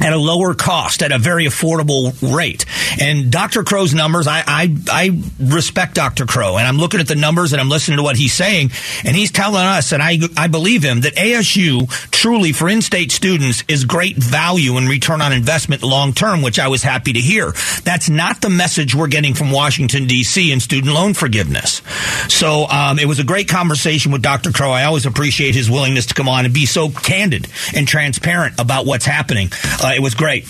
at 0.00 0.12
a 0.12 0.16
lower 0.18 0.54
cost, 0.54 1.02
at 1.02 1.12
a 1.12 1.18
very 1.18 1.46
affordable 1.46 2.12
rate. 2.34 2.64
And 3.00 3.30
Dr. 3.30 3.64
Crow's 3.64 3.94
numbers, 3.94 4.26
I, 4.26 4.42
I, 4.46 4.76
I 4.90 5.22
respect 5.38 5.94
Dr. 5.94 6.26
Crow, 6.26 6.56
and 6.56 6.66
I'm 6.66 6.76
looking 6.76 7.00
at 7.00 7.08
the 7.08 7.14
numbers 7.14 7.52
and 7.52 7.60
I'm 7.60 7.68
listening 7.68 7.96
to 7.96 8.02
what 8.02 8.16
he's 8.16 8.32
saying, 8.32 8.70
and 9.04 9.16
he's 9.16 9.32
telling 9.32 9.64
us, 9.64 9.92
and 9.92 10.02
I, 10.02 10.18
I 10.36 10.48
believe 10.48 10.82
him, 10.82 11.02
that 11.02 11.14
ASU 11.14 11.88
truly 12.10 12.52
for 12.52 12.68
in-state 12.68 13.12
students 13.12 13.64
is 13.68 13.84
great 13.84 14.16
value 14.16 14.76
and 14.76 14.88
return 14.88 15.20
on 15.22 15.32
investment 15.32 15.82
long 15.82 16.12
term, 16.12 16.42
which 16.42 16.58
I 16.58 16.68
was 16.68 16.82
happy 16.82 17.12
to 17.12 17.20
hear. 17.20 17.52
That's 17.84 18.08
not 18.08 18.40
the 18.40 18.50
message 18.50 18.94
we're 18.94 19.08
getting 19.08 19.34
from 19.34 19.50
Washington 19.50 20.06
D.C. 20.06 20.52
in 20.52 20.60
student 20.60 20.92
loan 20.92 21.14
forgiveness. 21.14 21.82
So 22.28 22.66
um, 22.68 22.98
it 22.98 23.06
was 23.06 23.18
a 23.18 23.24
great 23.24 23.48
conversation 23.48 24.12
with 24.12 24.22
Dr. 24.22 24.52
Crow. 24.52 24.70
I 24.70 24.84
always 24.84 25.06
appreciate 25.06 25.54
his 25.54 25.70
willingness 25.70 26.06
to 26.06 26.14
come 26.14 26.28
on 26.28 26.44
and 26.44 26.52
be 26.52 26.66
so 26.66 26.90
candid 26.90 27.48
and 27.74 27.86
transparent 27.86 28.60
about 28.60 28.86
what's 28.86 29.04
happening. 29.04 29.50
Uh, 29.86 29.92
it 29.94 30.02
was 30.02 30.16
great. 30.16 30.48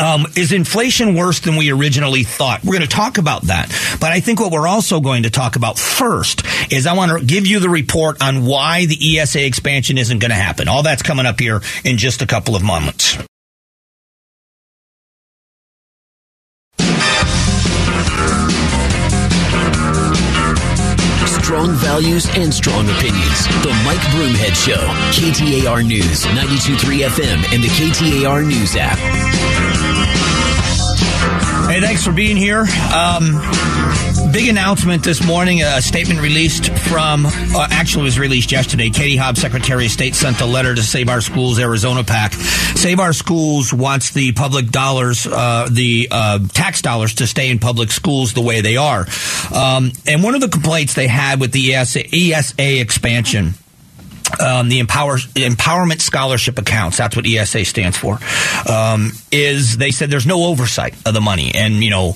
Um, 0.00 0.24
is 0.36 0.52
inflation 0.52 1.14
worse 1.14 1.40
than 1.40 1.56
we 1.56 1.70
originally 1.70 2.22
thought? 2.22 2.64
We're 2.64 2.72
going 2.72 2.80
to 2.80 2.88
talk 2.88 3.18
about 3.18 3.42
that. 3.42 3.68
But 4.00 4.10
I 4.10 4.20
think 4.20 4.40
what 4.40 4.52
we're 4.52 4.66
also 4.66 5.00
going 5.00 5.24
to 5.24 5.30
talk 5.30 5.56
about 5.56 5.78
first 5.78 6.44
is 6.72 6.86
I 6.86 6.94
want 6.94 7.12
to 7.12 7.24
give 7.24 7.46
you 7.46 7.60
the 7.60 7.68
report 7.68 8.22
on 8.22 8.46
why 8.46 8.86
the 8.86 9.18
ESA 9.18 9.44
expansion 9.44 9.98
isn't 9.98 10.18
going 10.18 10.30
to 10.30 10.34
happen. 10.34 10.66
All 10.66 10.82
that's 10.82 11.02
coming 11.02 11.26
up 11.26 11.38
here 11.38 11.60
in 11.84 11.98
just 11.98 12.22
a 12.22 12.26
couple 12.26 12.56
of 12.56 12.62
moments. 12.62 13.18
Strong 21.64 21.76
values 21.76 22.28
and 22.34 22.52
strong 22.52 22.84
opinions. 22.90 23.46
The 23.62 23.72
Mike 23.86 24.04
Broomhead 24.12 24.54
Show. 24.54 24.76
KTAR 25.16 25.82
News, 25.86 26.26
92.3 26.26 27.06
FM, 27.08 27.54
and 27.54 27.64
the 27.64 27.68
KTAR 27.68 28.46
News 28.46 28.76
app. 28.76 28.98
Hey, 31.70 31.80
thanks 31.80 32.04
for 32.04 32.12
being 32.12 32.36
here. 32.36 32.66
Um, 32.94 33.40
big 34.34 34.48
announcement 34.48 35.04
this 35.04 35.24
morning. 35.24 35.62
A 35.62 35.80
statement 35.80 36.20
released 36.20 36.68
from, 36.68 37.24
uh, 37.24 37.68
actually 37.70 38.02
was 38.02 38.18
released 38.18 38.50
yesterday. 38.50 38.90
Katie 38.90 39.14
Hobbs, 39.14 39.40
Secretary 39.40 39.86
of 39.86 39.92
State, 39.92 40.16
sent 40.16 40.40
a 40.40 40.44
letter 40.44 40.74
to 40.74 40.82
Save 40.82 41.08
Our 41.08 41.20
Schools 41.20 41.60
Arizona 41.60 42.02
PAC. 42.02 42.32
Save 42.32 42.98
Our 42.98 43.12
Schools 43.12 43.72
wants 43.72 44.10
the 44.10 44.32
public 44.32 44.70
dollars, 44.70 45.24
uh, 45.24 45.68
the 45.70 46.08
uh, 46.10 46.40
tax 46.48 46.82
dollars 46.82 47.14
to 47.14 47.28
stay 47.28 47.48
in 47.48 47.60
public 47.60 47.92
schools 47.92 48.32
the 48.32 48.40
way 48.40 48.60
they 48.60 48.76
are. 48.76 49.06
Um, 49.54 49.92
and 50.04 50.24
one 50.24 50.34
of 50.34 50.40
the 50.40 50.48
complaints 50.48 50.94
they 50.94 51.06
had 51.06 51.38
with 51.38 51.52
the 51.52 51.72
ESA, 51.72 52.02
ESA 52.12 52.80
expansion 52.80 53.54
um, 54.40 54.68
the 54.68 54.78
empower, 54.78 55.16
empowerment 55.16 56.00
scholarship 56.00 56.58
accounts 56.58 56.96
that's 56.96 57.16
what 57.16 57.26
esa 57.26 57.64
stands 57.64 57.96
for 57.96 58.18
um, 58.70 59.10
is 59.32 59.76
they 59.76 59.90
said 59.90 60.10
there's 60.10 60.26
no 60.26 60.44
oversight 60.44 60.94
of 61.06 61.14
the 61.14 61.20
money. 61.20 61.52
And 61.54 61.74
you 61.74 61.90
know 61.90 62.14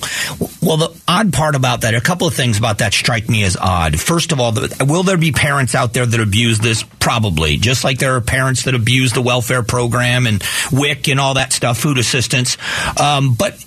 well 0.61 0.77
the 0.77 1.01
odd 1.07 1.33
part 1.33 1.55
about 1.55 1.81
that 1.81 1.93
a 1.93 2.01
couple 2.01 2.27
of 2.27 2.33
things 2.33 2.57
about 2.57 2.79
that 2.79 2.93
strike 2.93 3.29
me 3.29 3.43
as 3.43 3.57
odd. 3.57 3.99
First 3.99 4.31
of 4.31 4.39
all 4.39 4.51
the, 4.51 4.85
will 4.87 5.03
there 5.03 5.17
be 5.17 5.31
parents 5.31 5.75
out 5.75 5.93
there 5.93 6.05
that 6.05 6.19
abuse 6.19 6.59
this? 6.59 6.83
Probably. 6.99 7.57
Just 7.57 7.83
like 7.83 7.97
there 7.97 8.15
are 8.15 8.21
parents 8.21 8.63
that 8.63 8.75
abuse 8.75 9.13
the 9.13 9.21
welfare 9.21 9.63
program 9.63 10.27
and 10.27 10.41
wic 10.71 11.07
and 11.09 11.19
all 11.19 11.35
that 11.35 11.53
stuff 11.53 11.79
food 11.79 11.97
assistance. 11.97 12.57
Um, 12.99 13.33
but 13.33 13.63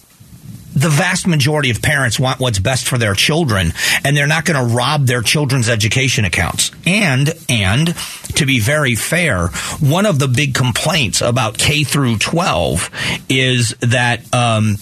the 0.75 0.89
vast 0.89 1.27
majority 1.27 1.71
of 1.71 1.83
parents 1.83 2.19
want 2.19 2.41
what's 2.41 2.59
best 2.59 2.89
for 2.89 2.99
their 2.99 3.15
children 3.15 3.73
and 4.05 4.17
they're 4.17 4.27
not 4.27 4.45
going 4.45 4.69
to 4.69 4.75
rob 4.75 5.07
their 5.07 5.23
children's 5.23 5.69
education 5.69 6.25
accounts. 6.25 6.71
And 6.87 7.33
and 7.49 7.95
to 8.37 8.47
be 8.47 8.61
very 8.61 8.95
fair 8.95 9.49
one 9.81 10.07
of 10.07 10.19
the 10.19 10.29
big 10.29 10.55
complaints 10.55 11.21
about 11.21 11.59
k 11.59 11.85
through 11.85 12.19
12 12.19 12.91
is 13.29 13.75
that 13.81 14.23
um, 14.35 14.77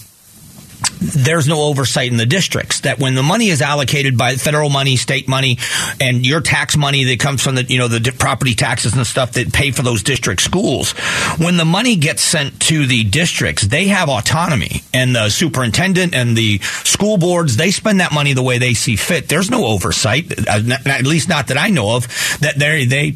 there's 1.01 1.47
no 1.47 1.63
oversight 1.63 2.11
in 2.11 2.17
the 2.17 2.25
districts. 2.25 2.81
That 2.81 2.99
when 2.99 3.15
the 3.15 3.23
money 3.23 3.49
is 3.49 3.61
allocated 3.61 4.17
by 4.17 4.35
federal 4.35 4.69
money, 4.69 4.95
state 4.95 5.27
money, 5.27 5.57
and 5.99 6.25
your 6.25 6.41
tax 6.41 6.77
money 6.77 7.05
that 7.05 7.19
comes 7.19 7.43
from 7.43 7.55
the 7.55 7.63
you 7.63 7.79
know 7.79 7.87
the 7.87 8.11
property 8.17 8.53
taxes 8.53 8.95
and 8.95 9.05
stuff 9.05 9.33
that 9.33 9.51
pay 9.51 9.71
for 9.71 9.81
those 9.81 10.03
district 10.03 10.41
schools, 10.41 10.91
when 11.37 11.57
the 11.57 11.65
money 11.65 11.95
gets 11.95 12.21
sent 12.21 12.59
to 12.61 12.85
the 12.85 13.03
districts, 13.03 13.63
they 13.63 13.87
have 13.87 14.09
autonomy, 14.09 14.83
and 14.93 15.15
the 15.15 15.29
superintendent 15.29 16.13
and 16.13 16.37
the 16.37 16.59
school 16.59 17.17
boards 17.17 17.57
they 17.57 17.71
spend 17.71 17.99
that 17.99 18.13
money 18.13 18.33
the 18.33 18.43
way 18.43 18.57
they 18.57 18.73
see 18.73 18.95
fit. 18.95 19.27
There's 19.27 19.49
no 19.49 19.65
oversight, 19.65 20.31
uh, 20.47 20.61
at 20.85 21.05
least 21.05 21.29
not 21.29 21.47
that 21.47 21.57
I 21.57 21.69
know 21.69 21.95
of. 21.95 22.07
That 22.41 22.57
they 22.57 22.85
they 22.85 23.15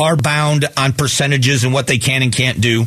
are 0.00 0.16
bound 0.16 0.66
on 0.76 0.92
percentages 0.92 1.64
and 1.64 1.72
what 1.72 1.86
they 1.86 1.98
can 1.98 2.22
and 2.22 2.32
can't 2.32 2.60
do. 2.60 2.86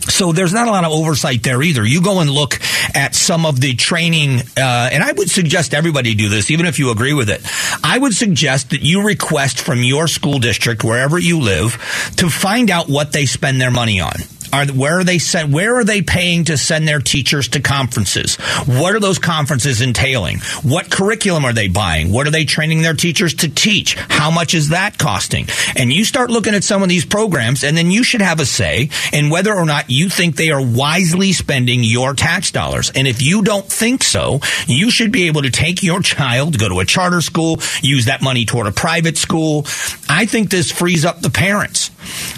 So 0.00 0.32
there's 0.32 0.52
not 0.52 0.66
a 0.66 0.70
lot 0.70 0.84
of 0.84 0.92
oversight 0.92 1.42
there 1.42 1.62
either. 1.62 1.84
You 1.84 2.02
go 2.02 2.20
and 2.20 2.30
look 2.30 2.58
at 2.94 3.14
some 3.14 3.44
of 3.44 3.60
the 3.60 3.74
training, 3.74 4.40
uh, 4.56 4.88
and 4.92 5.02
I 5.02 5.12
would 5.12 5.30
suggest 5.30 5.74
everybody 5.74 6.14
do 6.14 6.28
this, 6.28 6.50
even 6.50 6.66
if 6.66 6.78
you 6.78 6.90
agree 6.90 7.12
with 7.12 7.28
it. 7.28 7.42
I 7.84 7.98
would 7.98 8.14
suggest 8.14 8.70
that 8.70 8.82
you 8.82 9.02
request 9.02 9.60
from 9.60 9.82
your 9.82 10.08
school 10.08 10.38
district, 10.38 10.84
wherever 10.84 11.18
you 11.18 11.40
live, 11.40 11.72
to 12.16 12.30
find 12.30 12.70
out 12.70 12.88
what 12.88 13.12
they 13.12 13.26
spend 13.26 13.60
their 13.60 13.70
money 13.70 14.00
on. 14.00 14.14
Are 14.52 14.66
where 14.66 14.98
are 14.98 15.04
they 15.04 15.18
sent? 15.18 15.50
Where 15.50 15.76
are 15.76 15.84
they 15.84 16.02
paying 16.02 16.44
to 16.44 16.56
send 16.56 16.86
their 16.86 17.00
teachers 17.00 17.48
to 17.48 17.60
conferences? 17.60 18.36
What 18.66 18.94
are 18.94 19.00
those 19.00 19.18
conferences 19.18 19.80
entailing? 19.80 20.38
What 20.62 20.90
curriculum 20.90 21.44
are 21.44 21.52
they 21.52 21.68
buying? 21.68 22.12
What 22.12 22.26
are 22.26 22.30
they 22.30 22.44
training 22.44 22.82
their 22.82 22.94
teachers 22.94 23.34
to 23.34 23.48
teach? 23.48 23.94
How 23.94 24.30
much 24.30 24.54
is 24.54 24.70
that 24.70 24.98
costing? 24.98 25.46
And 25.76 25.92
you 25.92 26.04
start 26.04 26.30
looking 26.30 26.54
at 26.54 26.64
some 26.64 26.82
of 26.82 26.88
these 26.88 27.04
programs, 27.04 27.64
and 27.64 27.76
then 27.76 27.90
you 27.90 28.02
should 28.02 28.22
have 28.22 28.40
a 28.40 28.46
say 28.46 28.90
in 29.12 29.30
whether 29.30 29.54
or 29.54 29.64
not 29.64 29.90
you 29.90 30.08
think 30.08 30.36
they 30.36 30.50
are 30.50 30.64
wisely 30.64 31.32
spending 31.32 31.84
your 31.84 32.14
tax 32.14 32.50
dollars. 32.50 32.90
And 32.94 33.06
if 33.06 33.22
you 33.22 33.42
don't 33.42 33.66
think 33.66 34.02
so, 34.02 34.40
you 34.66 34.90
should 34.90 35.12
be 35.12 35.26
able 35.26 35.42
to 35.42 35.50
take 35.50 35.82
your 35.82 36.00
child, 36.00 36.58
go 36.58 36.68
to 36.68 36.80
a 36.80 36.84
charter 36.84 37.20
school, 37.20 37.60
use 37.82 38.06
that 38.06 38.22
money 38.22 38.44
toward 38.44 38.66
a 38.66 38.72
private 38.72 39.16
school. 39.16 39.66
I 40.08 40.26
think 40.26 40.50
this 40.50 40.70
frees 40.70 41.04
up 41.04 41.20
the 41.20 41.30
parents. 41.30 41.90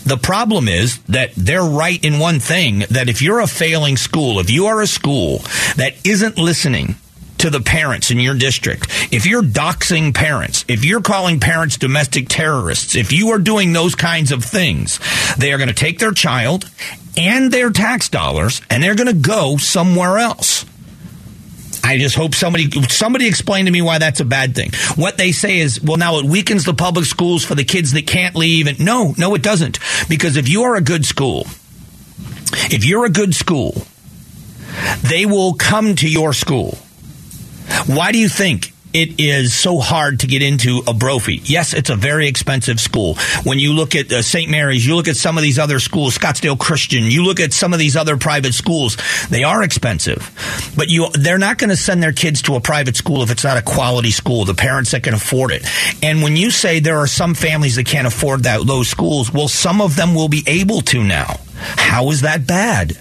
The 0.05 0.17
problem 0.17 0.69
is 0.69 0.99
that 1.05 1.33
they're 1.37 1.63
right 1.63 2.02
in 2.03 2.19
one 2.19 2.41
thing 2.41 2.81
that 2.91 3.09
if 3.09 3.23
you're 3.23 3.41
a 3.41 3.47
failing 3.47 3.97
school, 3.97 4.41
if 4.41 4.51
you 4.51 4.67
are 4.67 4.81
a 4.81 4.87
school 4.87 5.39
that 5.77 5.95
isn't 6.05 6.37
listening 6.39 6.97
to 7.39 7.51
the 7.51 7.61
parents 7.61 8.11
in 8.11 8.21
your 8.21 8.37
district, 8.37 8.87
if 9.13 9.27
you're 9.27 9.43
doxing 9.43 10.15
parents, 10.15 10.65
if 10.69 10.85
you're 10.85 11.01
calling 11.01 11.41
parents 11.41 11.77
domestic 11.77 12.29
terrorists, 12.29 12.95
if 12.95 13.13
you 13.13 13.31
are 13.31 13.39
doing 13.39 13.73
those 13.73 13.95
kinds 13.95 14.31
of 14.31 14.45
things, 14.45 15.01
they 15.39 15.53
are 15.53 15.59
going 15.59 15.69
to 15.69 15.75
take 15.75 15.99
their 15.99 16.13
child 16.13 16.71
and 17.17 17.53
their 17.53 17.71
tax 17.71 18.09
dollars 18.09 18.61
and 18.71 18.83
they're 18.83 18.95
going 18.95 19.09
to 19.09 19.29
go 19.29 19.57
somewhere 19.57 20.19
else. 20.19 20.65
I 21.85 21.99
just 21.99 22.15
hope 22.15 22.35
somebody 22.35 22.71
somebody 22.89 23.27
explain 23.27 23.67
to 23.67 23.73
me 23.73 23.83
why 23.83 23.99
that's 23.99 24.21
a 24.21 24.25
bad 24.25 24.55
thing. 24.55 24.71
What 24.95 25.19
they 25.19 25.33
say 25.33 25.59
is, 25.59 25.83
well, 25.83 25.97
now 25.97 26.19
it 26.19 26.25
weakens 26.25 26.65
the 26.65 26.75
public 26.75 27.07
schools 27.07 27.45
for 27.45 27.55
the 27.55 27.65
kids 27.65 27.93
that 27.93 28.07
can't 28.07 28.37
leave. 28.37 28.69
And 28.69 28.79
no, 28.79 29.15
no, 29.19 29.35
it 29.35 29.43
doesn't. 29.43 29.81
Because 30.09 30.37
if 30.37 30.49
you 30.49 30.63
are 30.63 30.77
a 30.77 30.81
good 30.81 31.05
school, 31.05 31.47
if 32.71 32.85
you're 32.85 33.05
a 33.05 33.11
good 33.11 33.35
school, 33.35 33.87
they 35.03 35.27
will 35.27 35.55
come 35.55 35.95
to 35.97 36.09
your 36.09 36.33
school. 36.33 36.79
Why 37.87 38.13
do 38.13 38.19
you 38.19 38.29
think 38.29 38.73
it 38.93 39.19
is 39.19 39.55
so 39.55 39.79
hard 39.79 40.21
to 40.21 40.27
get 40.27 40.43
into 40.43 40.83
a 40.87 40.95
Brophy. 40.95 41.41
Yes, 41.45 41.73
it's 41.73 41.91
a 41.91 41.97
very 41.97 42.29
expensive 42.29 42.79
school. 42.81 43.17
When 43.45 43.59
you 43.59 43.73
look 43.73 43.95
at 43.95 44.13
uh, 44.13 44.23
St. 44.23 44.51
Mary's, 44.51 44.87
you 44.87 44.95
look 44.95 45.09
at 45.09 45.17
some 45.17 45.39
of 45.39 45.43
these 45.43 45.59
other 45.59 45.79
schools, 45.79 46.17
Scottsdale 46.17 46.59
Christian, 46.59 47.05
you 47.05 47.25
look 47.25 47.41
at 47.41 47.53
some 47.53 47.73
of 47.73 47.79
these 47.79 47.97
other 47.97 48.17
private 48.17 48.55
schools, 48.55 48.97
they 49.31 49.45
are 49.45 49.63
expensive. 49.63 50.31
But 50.77 50.89
you 50.89 51.09
they're 51.13 51.39
not 51.39 51.59
going 51.59 51.71
to 51.71 51.77
send 51.77 52.03
their 52.03 52.13
kids 52.13 52.43
to 52.43 52.55
a 52.57 52.61
private 52.61 52.97
school 52.97 53.23
if 53.23 53.31
it's 53.31 53.45
not 53.45 53.57
a 53.57 53.63
quality 53.63 54.11
school, 54.11 54.45
the 54.45 54.55
parents 54.55 54.91
that 54.91 55.03
can 55.03 55.15
afford 55.15 55.53
it. 55.53 55.67
And 56.03 56.23
when 56.23 56.37
you 56.37 56.51
say 56.51 56.81
there 56.81 56.99
are 56.99 57.07
some 57.07 57.35
families 57.35 57.77
that 57.77 57.87
can't 57.87 58.07
afford 58.07 58.45
that 58.45 58.67
those 58.67 58.89
schools, 58.89 59.33
well 59.33 59.49
some 59.49 59.81
of 59.81 59.97
them 59.97 60.15
will 60.15 60.29
be 60.29 60.45
able 60.47 60.83
to 60.83 61.03
now. 61.03 61.37
How 61.63 62.11
is 62.11 62.23
that 62.23 62.47
bad? 62.47 62.99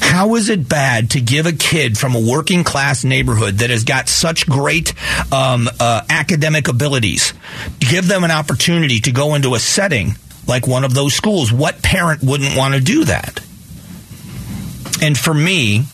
How 0.00 0.36
is 0.36 0.48
it 0.48 0.68
bad 0.68 1.10
to 1.10 1.20
give 1.20 1.46
a 1.46 1.52
kid 1.52 1.98
from 1.98 2.14
a 2.14 2.20
working 2.20 2.64
class 2.64 3.04
neighborhood 3.04 3.58
that 3.58 3.70
has 3.70 3.84
got 3.84 4.08
such 4.08 4.48
great 4.48 4.94
um, 5.32 5.68
uh, 5.80 6.02
academic 6.08 6.68
abilities, 6.68 7.34
give 7.78 8.08
them 8.08 8.24
an 8.24 8.30
opportunity 8.30 9.00
to 9.00 9.12
go 9.12 9.34
into 9.34 9.54
a 9.54 9.58
setting 9.58 10.16
like 10.46 10.66
one 10.66 10.84
of 10.84 10.94
those 10.94 11.14
schools? 11.14 11.52
What 11.52 11.82
parent 11.82 12.22
wouldn't 12.22 12.56
want 12.56 12.74
to 12.74 12.80
do 12.80 13.04
that? 13.04 13.40
And 15.02 15.16
for 15.16 15.34
me, 15.34 15.84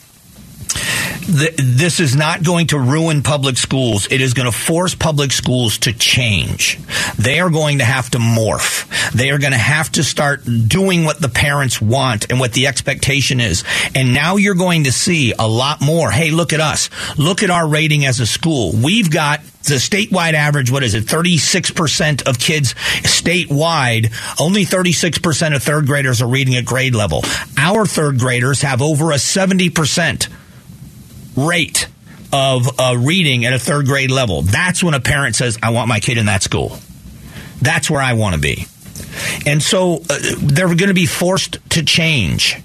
this 1.26 2.00
is 2.00 2.14
not 2.14 2.42
going 2.42 2.68
to 2.68 2.78
ruin 2.78 3.22
public 3.22 3.56
schools. 3.56 4.06
It 4.10 4.20
is 4.20 4.34
going 4.34 4.50
to 4.50 4.56
force 4.56 4.94
public 4.94 5.32
schools 5.32 5.78
to 5.78 5.92
change. 5.92 6.78
They 7.18 7.40
are 7.40 7.50
going 7.50 7.78
to 7.78 7.84
have 7.84 8.10
to 8.10 8.18
morph. 8.18 9.12
They 9.12 9.30
are 9.30 9.38
going 9.38 9.52
to 9.52 9.58
have 9.58 9.90
to 9.92 10.04
start 10.04 10.44
doing 10.44 11.04
what 11.04 11.20
the 11.20 11.28
parents 11.28 11.80
want 11.80 12.30
and 12.30 12.38
what 12.38 12.52
the 12.52 12.66
expectation 12.66 13.40
is. 13.40 13.64
And 13.94 14.12
now 14.12 14.36
you're 14.36 14.54
going 14.54 14.84
to 14.84 14.92
see 14.92 15.32
a 15.38 15.48
lot 15.48 15.80
more. 15.80 16.10
Hey, 16.10 16.30
look 16.30 16.52
at 16.52 16.60
us. 16.60 16.90
Look 17.18 17.42
at 17.42 17.50
our 17.50 17.66
rating 17.66 18.04
as 18.04 18.20
a 18.20 18.26
school. 18.26 18.72
We've 18.72 19.10
got 19.10 19.40
the 19.64 19.76
statewide 19.76 20.34
average, 20.34 20.70
what 20.70 20.82
is 20.82 20.94
it, 20.94 21.04
36% 21.04 22.28
of 22.28 22.38
kids 22.38 22.74
statewide, 22.74 24.12
only 24.38 24.66
36% 24.66 25.56
of 25.56 25.62
third 25.62 25.86
graders 25.86 26.20
are 26.20 26.28
reading 26.28 26.54
at 26.56 26.66
grade 26.66 26.94
level. 26.94 27.22
Our 27.56 27.86
third 27.86 28.18
graders 28.18 28.60
have 28.60 28.82
over 28.82 29.10
a 29.10 29.14
70% 29.14 30.28
rate 31.36 31.88
of 32.32 32.80
uh, 32.80 32.96
reading 32.98 33.44
at 33.44 33.52
a 33.52 33.58
third 33.58 33.86
grade 33.86 34.10
level. 34.10 34.42
That's 34.42 34.82
when 34.82 34.94
a 34.94 35.00
parent 35.00 35.36
says, 35.36 35.58
I 35.62 35.70
want 35.70 35.88
my 35.88 36.00
kid 36.00 36.18
in 36.18 36.26
that 36.26 36.42
school. 36.42 36.76
That's 37.62 37.88
where 37.88 38.02
I 38.02 38.14
want 38.14 38.34
to 38.34 38.40
be. 38.40 38.66
And 39.46 39.62
so 39.62 40.02
uh, 40.10 40.18
they're 40.38 40.66
going 40.66 40.88
to 40.88 40.94
be 40.94 41.06
forced 41.06 41.58
to 41.70 41.84
change 41.84 42.60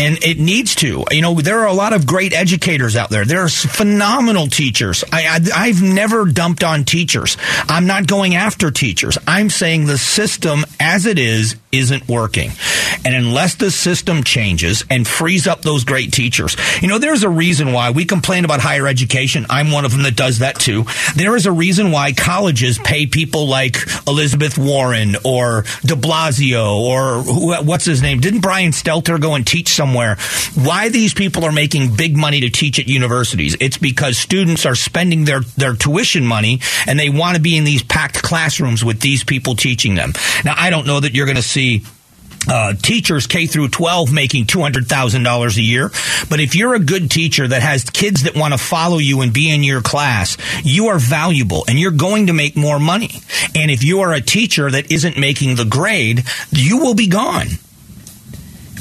and 0.00 0.24
it 0.24 0.38
needs 0.38 0.74
to. 0.76 1.04
You 1.10 1.20
know, 1.20 1.34
there 1.34 1.60
are 1.60 1.66
a 1.66 1.74
lot 1.74 1.92
of 1.92 2.06
great 2.06 2.32
educators 2.32 2.96
out 2.96 3.10
there. 3.10 3.26
There 3.26 3.42
are 3.42 3.48
phenomenal 3.50 4.46
teachers. 4.46 5.04
I, 5.12 5.40
I, 5.54 5.68
have 5.68 5.82
never 5.82 6.24
dumped 6.24 6.64
on 6.64 6.84
teachers. 6.84 7.36
I'm 7.68 7.86
not 7.86 8.06
going 8.06 8.34
after 8.34 8.70
teachers. 8.70 9.18
I'm 9.26 9.50
saying 9.50 9.86
the 9.86 9.98
system 9.98 10.64
as 10.78 11.04
it 11.04 11.18
is 11.18 11.56
isn't 11.72 12.08
working. 12.08 12.50
And 13.04 13.14
unless 13.14 13.54
the 13.54 13.70
system 13.70 14.24
changes 14.24 14.84
and 14.90 15.06
frees 15.06 15.46
up 15.46 15.62
those 15.62 15.84
great 15.84 16.12
teachers, 16.12 16.56
you 16.82 16.88
know, 16.88 16.98
there's 16.98 17.22
a 17.22 17.28
reason 17.28 17.72
why 17.72 17.90
we 17.90 18.04
complain 18.04 18.44
about 18.44 18.60
higher 18.60 18.86
education. 18.86 19.46
I'm 19.48 19.70
one 19.70 19.84
of 19.84 19.92
them 19.92 20.02
that 20.02 20.16
does 20.16 20.40
that 20.40 20.56
too. 20.56 20.84
There 21.14 21.36
is 21.36 21.46
a 21.46 21.52
reason 21.52 21.92
why 21.92 22.12
colleges 22.12 22.78
pay 22.78 23.06
people 23.06 23.46
like 23.46 23.76
Elizabeth 24.06 24.58
Warren 24.58 25.16
or 25.24 25.62
de 25.82 25.94
Blasio 25.94 26.78
or 26.80 27.22
who, 27.22 27.54
what's 27.62 27.84
his 27.84 28.02
name? 28.02 28.20
Didn't 28.20 28.40
Brian 28.40 28.72
Stelter 28.72 29.20
go 29.20 29.34
and 29.34 29.46
teach 29.46 29.68
somewhere? 29.68 30.16
Why 30.54 30.88
these 30.88 31.14
people 31.14 31.44
are 31.44 31.52
making 31.52 31.94
big 31.94 32.16
money 32.16 32.40
to 32.40 32.50
teach 32.50 32.78
at 32.78 32.88
universities? 32.88 33.56
It's 33.60 33.78
because 33.78 34.18
students 34.18 34.66
are 34.66 34.74
spending 34.74 35.24
their, 35.24 35.40
their 35.40 35.74
tuition 35.74 36.26
money 36.26 36.60
and 36.86 36.98
they 36.98 37.08
want 37.08 37.36
to 37.36 37.42
be 37.42 37.56
in 37.56 37.64
these 37.64 37.82
packed 37.82 38.22
classrooms 38.22 38.84
with 38.84 39.00
these 39.00 39.24
people 39.24 39.54
teaching 39.54 39.94
them. 39.94 40.12
Now, 40.44 40.54
I 40.56 40.70
don't 40.70 40.86
know 40.86 41.00
that 41.00 41.14
you're 41.14 41.26
going 41.26 41.36
to 41.36 41.42
see 41.42 41.59
see 41.60 41.84
uh, 42.48 42.72
teachers 42.72 43.26
K 43.26 43.46
through 43.46 43.68
12 43.68 44.12
making 44.12 44.46
$200,000 44.46 45.56
a 45.56 45.62
year. 45.62 45.90
But 46.30 46.40
if 46.40 46.54
you're 46.54 46.74
a 46.74 46.78
good 46.78 47.10
teacher 47.10 47.46
that 47.46 47.60
has 47.62 47.84
kids 47.84 48.22
that 48.22 48.34
want 48.34 48.54
to 48.54 48.58
follow 48.58 48.96
you 48.96 49.20
and 49.20 49.32
be 49.32 49.50
in 49.50 49.62
your 49.62 49.82
class, 49.82 50.38
you 50.64 50.86
are 50.86 50.98
valuable 50.98 51.64
and 51.68 51.78
you're 51.78 51.90
going 51.90 52.28
to 52.28 52.32
make 52.32 52.56
more 52.56 52.80
money. 52.80 53.10
And 53.54 53.70
if 53.70 53.84
you 53.84 54.00
are 54.00 54.14
a 54.14 54.22
teacher 54.22 54.70
that 54.70 54.90
isn't 54.90 55.18
making 55.18 55.56
the 55.56 55.66
grade, 55.66 56.24
you 56.50 56.78
will 56.78 56.94
be 56.94 57.08
gone 57.08 57.48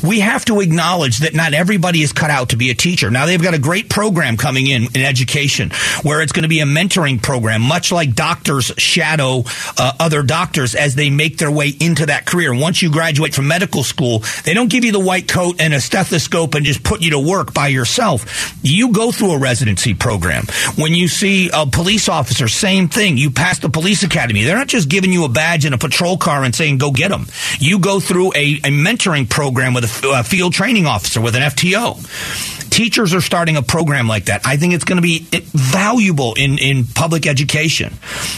we 0.04 0.20
have 0.20 0.46
to 0.46 0.62
acknowledge 0.62 1.20
that 1.20 1.34
not 1.34 1.54
everybody 1.54 2.02
is 2.02 2.14
cut 2.14 2.30
out 2.30 2.50
to 2.50 2.58
be 2.58 2.70
a 2.70 2.76
teacher. 2.76 3.10
Now 3.10 3.26
they've 3.26 3.42
got 3.42 3.54
a 3.54 3.60
great 3.60 3.90
program 3.90 4.38
coming 4.38 4.68
in 4.68 4.84
in 4.96 5.02
education 5.02 5.72
where 6.04 6.22
it's 6.22 6.32
going 6.32 6.44
to 6.44 6.50
be 6.50 6.60
a 6.60 6.66
mentoring 6.66 7.22
program, 7.22 7.62
much 7.62 7.92
like 7.92 8.16
doctors 8.16 8.72
shadow 8.78 9.44
uh, 9.78 9.94
other 10.00 10.24
doctors 10.24 10.76
as 10.76 10.96
they 10.96 11.10
make 11.10 11.38
their 11.38 11.52
way 11.52 11.70
into 11.80 12.06
that 12.08 12.26
career. 12.26 12.54
Once 12.54 12.82
you 12.82 12.92
graduate 12.92 13.34
from 13.34 13.48
medical 13.48 13.84
school, 13.84 14.24
they 14.44 14.54
don't 14.54 14.70
give 14.70 14.86
you 14.86 14.92
the 14.92 15.00
white 15.00 15.28
coat 15.28 15.58
and 15.60 15.74
a 15.74 15.82
stethoscope 15.82 16.56
and 16.56 16.66
just 16.66 16.84
put 16.84 17.02
you 17.02 17.12
to 17.12 17.20
work 17.20 17.54
by 17.54 17.68
yourself. 17.68 18.56
You 18.64 18.92
go 18.92 19.12
through 19.12 19.32
a 19.32 19.40
residency 19.40 19.94
program. 19.94 20.46
When 20.76 20.94
you 20.94 21.08
see 21.08 21.50
a 21.54 21.66
police 21.66 22.10
officer, 22.10 22.48
same 22.48 22.88
thing. 22.88 23.18
You 23.18 23.32
pass 23.32 23.60
the 23.60 23.70
police 23.70 24.04
academy. 24.04 24.44
They're 24.44 24.58
not 24.58 24.68
just 24.68 24.90
giving 24.90 25.12
you 25.12 25.26
a 25.26 25.30
badge 25.30 25.66
and 25.66 25.76
a 25.76 25.78
patrol 25.78 26.18
car 26.18 26.44
and 26.44 26.56
saying, 26.56 26.78
go 26.78 26.92
get 26.92 27.10
them. 27.10 27.28
You 27.60 27.80
go 27.80 28.00
through 28.00 28.34
a, 28.36 28.56
a 28.64 28.72
mentoring 28.72 29.30
program 29.30 29.74
with 29.74 29.84
a 29.84 29.89
a 30.04 30.24
field 30.24 30.54
training 30.54 30.86
officer 30.86 31.22
with 31.22 31.36
an 31.36 31.42
FTO. 31.42 32.70
Teachers 32.70 33.14
are 33.14 33.22
starting 33.22 33.58
a 33.58 33.62
program 33.62 34.08
like 34.08 34.26
that. 34.26 34.46
I 34.46 34.58
think 34.58 34.74
it's 34.74 34.84
going 34.84 34.98
to 34.98 35.02
be 35.02 35.28
valuable 35.32 36.34
in, 36.36 36.58
in 36.58 36.86
public 36.86 37.28
education. 37.28 37.94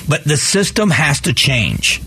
But 0.08 0.24
the 0.24 0.38
system 0.38 0.90
has 0.90 1.22
to 1.22 1.34
change. 1.34 2.02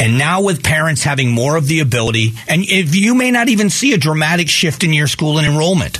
And 0.00 0.18
now 0.18 0.42
with 0.42 0.64
parents 0.64 1.04
having 1.04 1.30
more 1.30 1.56
of 1.56 1.68
the 1.68 1.80
ability, 1.80 2.32
and 2.48 2.62
if 2.62 2.94
you 2.94 3.14
may 3.14 3.30
not 3.30 3.48
even 3.48 3.70
see 3.70 3.92
a 3.92 3.98
dramatic 3.98 4.48
shift 4.48 4.82
in 4.82 4.92
your 4.92 5.06
school 5.06 5.38
and 5.38 5.46
enrollment, 5.46 5.98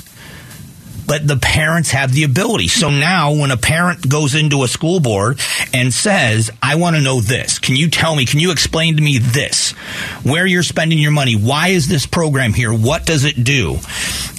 but 1.05 1.27
the 1.27 1.37
parents 1.37 1.91
have 1.91 2.11
the 2.13 2.23
ability. 2.23 2.67
So 2.67 2.89
now 2.89 3.33
when 3.33 3.51
a 3.51 3.57
parent 3.57 4.07
goes 4.07 4.35
into 4.35 4.63
a 4.63 4.67
school 4.67 4.99
board 4.99 5.39
and 5.73 5.93
says, 5.93 6.51
I 6.61 6.75
want 6.75 6.95
to 6.95 7.01
know 7.01 7.21
this, 7.21 7.59
can 7.59 7.75
you 7.75 7.89
tell 7.89 8.15
me, 8.15 8.25
can 8.25 8.39
you 8.39 8.51
explain 8.51 8.97
to 8.97 9.01
me 9.01 9.17
this, 9.17 9.71
where 10.23 10.45
you're 10.45 10.63
spending 10.63 10.99
your 10.99 11.11
money? 11.11 11.35
Why 11.35 11.69
is 11.69 11.87
this 11.87 12.05
program 12.05 12.53
here? 12.53 12.73
What 12.73 13.05
does 13.05 13.25
it 13.25 13.43
do? 13.43 13.79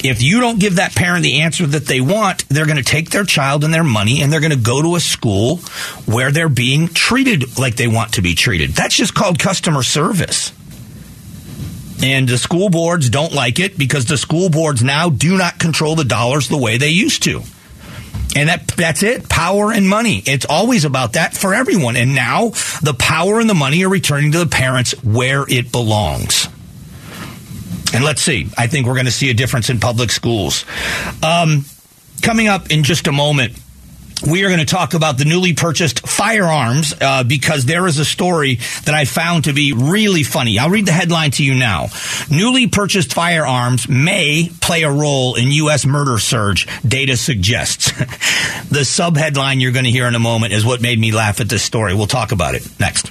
If 0.06 0.22
you 0.22 0.40
don't 0.40 0.60
give 0.60 0.76
that 0.76 0.94
parent 0.94 1.22
the 1.22 1.40
answer 1.40 1.66
that 1.66 1.86
they 1.86 2.00
want, 2.00 2.48
they're 2.48 2.66
going 2.66 2.76
to 2.76 2.82
take 2.82 3.10
their 3.10 3.24
child 3.24 3.64
and 3.64 3.72
their 3.72 3.84
money 3.84 4.22
and 4.22 4.32
they're 4.32 4.40
going 4.40 4.52
to 4.52 4.56
go 4.56 4.82
to 4.82 4.96
a 4.96 5.00
school 5.00 5.58
where 6.06 6.30
they're 6.30 6.48
being 6.48 6.88
treated 6.88 7.58
like 7.58 7.76
they 7.76 7.88
want 7.88 8.14
to 8.14 8.22
be 8.22 8.34
treated. 8.34 8.70
That's 8.70 8.96
just 8.96 9.14
called 9.14 9.38
customer 9.38 9.82
service. 9.82 10.52
And 12.04 12.28
the 12.28 12.36
school 12.36 12.68
boards 12.68 13.08
don't 13.08 13.32
like 13.32 13.58
it 13.58 13.78
because 13.78 14.04
the 14.04 14.18
school 14.18 14.50
boards 14.50 14.82
now 14.82 15.08
do 15.08 15.38
not 15.38 15.58
control 15.58 15.94
the 15.94 16.04
dollars 16.04 16.48
the 16.48 16.58
way 16.58 16.76
they 16.76 16.90
used 16.90 17.22
to. 17.22 17.40
And 18.36 18.50
that 18.50 18.68
that's 18.68 19.02
it. 19.02 19.26
Power 19.26 19.72
and 19.72 19.88
money. 19.88 20.22
It's 20.26 20.44
always 20.44 20.84
about 20.84 21.14
that 21.14 21.34
for 21.34 21.54
everyone. 21.54 21.96
And 21.96 22.14
now 22.14 22.50
the 22.82 22.94
power 22.98 23.40
and 23.40 23.48
the 23.48 23.54
money 23.54 23.82
are 23.86 23.88
returning 23.88 24.32
to 24.32 24.38
the 24.38 24.46
parents 24.46 24.92
where 25.02 25.46
it 25.48 25.72
belongs. 25.72 26.46
And 27.94 28.04
let's 28.04 28.20
see. 28.20 28.48
I 28.58 28.66
think 28.66 28.86
we're 28.86 28.94
going 28.94 29.06
to 29.06 29.10
see 29.12 29.30
a 29.30 29.34
difference 29.34 29.70
in 29.70 29.80
public 29.80 30.10
schools. 30.10 30.66
Um, 31.22 31.64
coming 32.20 32.48
up 32.48 32.70
in 32.70 32.82
just 32.82 33.06
a 33.06 33.12
moment 33.12 33.58
we 34.22 34.44
are 34.44 34.48
going 34.48 34.60
to 34.60 34.64
talk 34.64 34.94
about 34.94 35.18
the 35.18 35.24
newly 35.24 35.54
purchased 35.54 36.06
firearms 36.06 36.94
uh, 37.00 37.24
because 37.24 37.64
there 37.64 37.86
is 37.86 37.98
a 37.98 38.04
story 38.04 38.56
that 38.84 38.94
I 38.94 39.04
found 39.04 39.44
to 39.44 39.52
be 39.52 39.72
really 39.72 40.22
funny. 40.22 40.58
I'll 40.58 40.70
read 40.70 40.86
the 40.86 40.92
headline 40.92 41.30
to 41.32 41.44
you 41.44 41.54
now. 41.54 41.88
Newly 42.30 42.68
purchased 42.68 43.12
firearms 43.12 43.88
may 43.88 44.50
play 44.60 44.82
a 44.82 44.90
role 44.90 45.34
in 45.34 45.48
U.S. 45.48 45.84
murder 45.86 46.18
surge, 46.18 46.66
data 46.86 47.16
suggests. 47.16 47.90
the 48.68 48.80
subheadline 48.80 49.60
you're 49.60 49.72
going 49.72 49.84
to 49.84 49.90
hear 49.90 50.06
in 50.06 50.14
a 50.14 50.20
moment 50.20 50.52
is 50.52 50.64
what 50.64 50.80
made 50.80 50.98
me 50.98 51.12
laugh 51.12 51.40
at 51.40 51.48
this 51.48 51.62
story. 51.62 51.94
We'll 51.94 52.06
talk 52.06 52.32
about 52.32 52.54
it 52.54 52.68
next. 52.78 53.10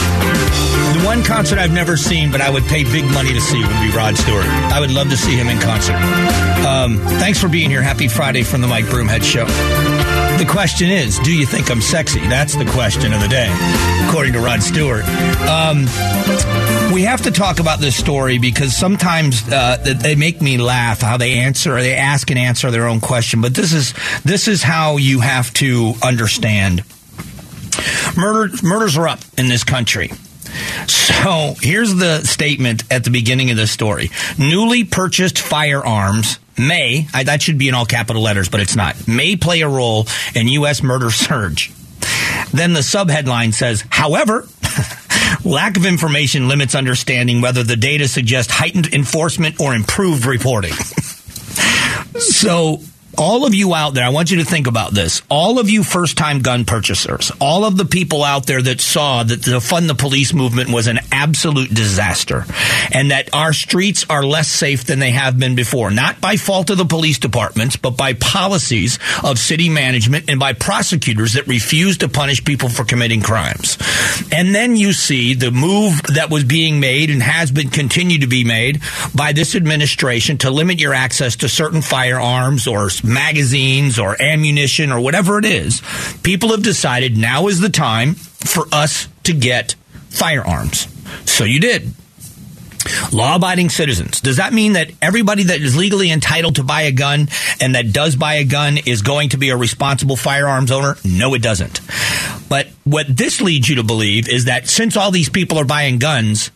One 1.05 1.23
concert 1.23 1.57
I've 1.57 1.73
never 1.73 1.97
seen, 1.97 2.31
but 2.31 2.41
I 2.41 2.49
would 2.49 2.63
pay 2.65 2.83
big 2.83 3.05
money 3.05 3.33
to 3.33 3.41
see, 3.41 3.59
would 3.59 3.81
be 3.81 3.89
Rod 3.89 4.15
Stewart. 4.17 4.45
I 4.45 4.79
would 4.79 4.91
love 4.91 5.09
to 5.09 5.17
see 5.17 5.35
him 5.35 5.47
in 5.49 5.59
concert. 5.59 5.95
Um, 6.65 6.97
thanks 7.19 7.39
for 7.39 7.49
being 7.49 7.69
here. 7.71 7.81
Happy 7.81 8.07
Friday 8.07 8.43
from 8.43 8.61
the 8.61 8.67
Mike 8.67 8.85
Broomhead 8.85 9.23
Show. 9.23 9.45
The 10.37 10.45
question 10.47 10.89
is, 10.89 11.17
do 11.19 11.35
you 11.35 11.45
think 11.45 11.71
I'm 11.71 11.81
sexy? 11.81 12.19
That's 12.19 12.55
the 12.55 12.65
question 12.65 13.13
of 13.13 13.21
the 13.21 13.27
day, 13.27 13.49
according 14.07 14.33
to 14.33 14.39
Rod 14.39 14.61
Stewart. 14.61 15.03
Um, 15.47 15.85
we 16.93 17.01
have 17.01 17.23
to 17.23 17.31
talk 17.31 17.59
about 17.59 17.79
this 17.79 17.95
story 17.95 18.37
because 18.37 18.75
sometimes 18.75 19.47
uh, 19.51 19.77
they 19.77 20.15
make 20.15 20.39
me 20.41 20.57
laugh 20.57 21.01
how 21.01 21.17
they 21.17 21.39
answer, 21.39 21.77
or 21.77 21.81
they 21.81 21.95
ask 21.95 22.29
and 22.29 22.39
answer 22.39 22.69
their 22.69 22.87
own 22.87 23.01
question. 23.01 23.41
But 23.41 23.55
this 23.55 23.73
is 23.73 23.93
this 24.23 24.47
is 24.47 24.61
how 24.61 24.97
you 24.97 25.19
have 25.19 25.51
to 25.55 25.93
understand. 26.03 26.83
Murder, 28.15 28.55
murders 28.63 28.97
are 28.97 29.07
up 29.07 29.19
in 29.37 29.47
this 29.47 29.63
country. 29.63 30.11
So 30.87 31.55
here's 31.61 31.95
the 31.95 32.23
statement 32.23 32.83
at 32.91 33.03
the 33.03 33.11
beginning 33.11 33.51
of 33.51 33.57
this 33.57 33.71
story. 33.71 34.09
Newly 34.37 34.83
purchased 34.83 35.39
firearms 35.39 36.39
may, 36.57 37.07
I, 37.13 37.23
that 37.23 37.41
should 37.41 37.57
be 37.57 37.69
in 37.69 37.75
all 37.75 37.85
capital 37.85 38.21
letters, 38.21 38.49
but 38.49 38.59
it's 38.59 38.75
not, 38.75 39.07
may 39.07 39.35
play 39.35 39.61
a 39.61 39.69
role 39.69 40.07
in 40.35 40.47
U.S. 40.47 40.83
murder 40.83 41.11
surge. 41.11 41.71
Then 42.51 42.73
the 42.73 42.81
subheadline 42.81 43.53
says, 43.53 43.83
however, 43.89 44.47
Lack 45.43 45.77
of 45.77 45.85
information 45.85 46.47
limits 46.47 46.75
understanding 46.75 47.41
whether 47.41 47.63
the 47.63 47.75
data 47.75 48.07
suggests 48.07 48.51
heightened 48.51 48.93
enforcement 48.93 49.59
or 49.59 49.73
improved 49.73 50.25
reporting. 50.25 50.73
so 52.19 52.81
all 53.21 53.45
of 53.45 53.53
you 53.53 53.75
out 53.75 53.93
there, 53.93 54.03
I 54.03 54.09
want 54.09 54.31
you 54.31 54.37
to 54.37 54.45
think 54.45 54.65
about 54.65 54.95
this. 54.95 55.21
All 55.29 55.59
of 55.59 55.69
you 55.69 55.83
first 55.83 56.17
time 56.17 56.39
gun 56.39 56.65
purchasers, 56.65 57.31
all 57.39 57.65
of 57.65 57.77
the 57.77 57.85
people 57.85 58.23
out 58.23 58.47
there 58.47 58.63
that 58.63 58.81
saw 58.81 59.21
that 59.21 59.43
the 59.43 59.61
fund 59.61 59.87
the 59.87 59.93
police 59.93 60.33
movement 60.33 60.71
was 60.71 60.87
an 60.87 60.97
absolute 61.11 61.71
disaster 61.71 62.45
and 62.91 63.11
that 63.11 63.29
our 63.31 63.53
streets 63.53 64.07
are 64.09 64.23
less 64.23 64.47
safe 64.47 64.85
than 64.85 64.97
they 64.97 65.11
have 65.11 65.37
been 65.37 65.53
before, 65.53 65.91
not 65.91 66.19
by 66.19 66.35
fault 66.35 66.71
of 66.71 66.79
the 66.79 66.85
police 66.85 67.19
departments, 67.19 67.75
but 67.75 67.91
by 67.91 68.13
policies 68.13 68.97
of 69.23 69.37
city 69.37 69.69
management 69.69 70.27
and 70.27 70.39
by 70.39 70.53
prosecutors 70.53 71.33
that 71.33 71.45
refuse 71.45 71.99
to 71.99 72.09
punish 72.09 72.43
people 72.43 72.69
for 72.69 72.83
committing 72.85 73.21
crimes. 73.21 73.77
And 74.31 74.55
then 74.55 74.75
you 74.75 74.93
see 74.93 75.35
the 75.35 75.51
move 75.51 76.01
that 76.15 76.31
was 76.31 76.43
being 76.43 76.79
made 76.79 77.11
and 77.11 77.21
has 77.21 77.51
been 77.51 77.69
continued 77.69 78.21
to 78.21 78.27
be 78.27 78.43
made 78.43 78.81
by 79.13 79.31
this 79.31 79.55
administration 79.55 80.39
to 80.39 80.49
limit 80.49 80.79
your 80.79 80.95
access 80.95 81.35
to 81.37 81.49
certain 81.49 81.83
firearms 81.83 82.65
or 82.65 82.89
magazines 83.11 83.99
or 83.99 84.21
ammunition 84.21 84.91
or 84.91 84.99
whatever 84.99 85.37
it 85.37 85.45
is, 85.45 85.81
people 86.23 86.49
have 86.49 86.63
decided 86.63 87.17
now 87.17 87.47
is 87.47 87.59
the 87.59 87.69
time 87.69 88.13
for 88.15 88.65
us 88.71 89.07
to 89.23 89.33
get 89.33 89.75
firearms. 90.09 90.87
So 91.25 91.43
you 91.43 91.59
did. 91.59 91.93
Law 93.11 93.35
abiding 93.35 93.69
citizens. 93.69 94.21
Does 94.21 94.37
that 94.37 94.53
mean 94.53 94.73
that 94.73 94.91
everybody 95.01 95.43
that 95.43 95.61
is 95.61 95.75
legally 95.75 96.11
entitled 96.11 96.55
to 96.55 96.63
buy 96.63 96.83
a 96.83 96.91
gun 96.91 97.27
and 97.59 97.75
that 97.75 97.93
does 97.93 98.15
buy 98.15 98.35
a 98.35 98.43
gun 98.43 98.77
is 98.77 99.01
going 99.01 99.29
to 99.29 99.37
be 99.37 99.49
a 99.49 99.57
responsible 99.57 100.15
firearms 100.15 100.71
owner? 100.71 100.95
No, 101.05 101.33
it 101.33 101.41
doesn't. 101.41 101.79
But 102.49 102.69
what 102.83 103.05
this 103.07 103.39
leads 103.39 103.69
you 103.69 103.75
to 103.75 103.83
believe 103.83 104.27
is 104.27 104.45
that 104.45 104.67
since 104.67 104.97
all 104.97 105.11
these 105.11 105.29
people 105.29 105.59
are 105.59 105.65
buying 105.65 105.99
guns, 105.99 106.49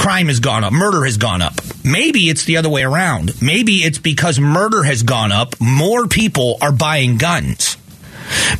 crime 0.00 0.28
has 0.28 0.40
gone 0.40 0.64
up, 0.64 0.72
murder 0.72 1.04
has 1.04 1.18
gone 1.18 1.42
up. 1.42 1.52
Maybe 1.84 2.30
it's 2.30 2.46
the 2.46 2.56
other 2.56 2.70
way 2.70 2.82
around. 2.82 3.40
Maybe 3.42 3.84
it's 3.84 3.98
because 3.98 4.40
murder 4.40 4.82
has 4.82 5.02
gone 5.02 5.30
up, 5.30 5.60
more 5.60 6.06
people 6.06 6.56
are 6.62 6.72
buying 6.72 7.18
guns. 7.18 7.76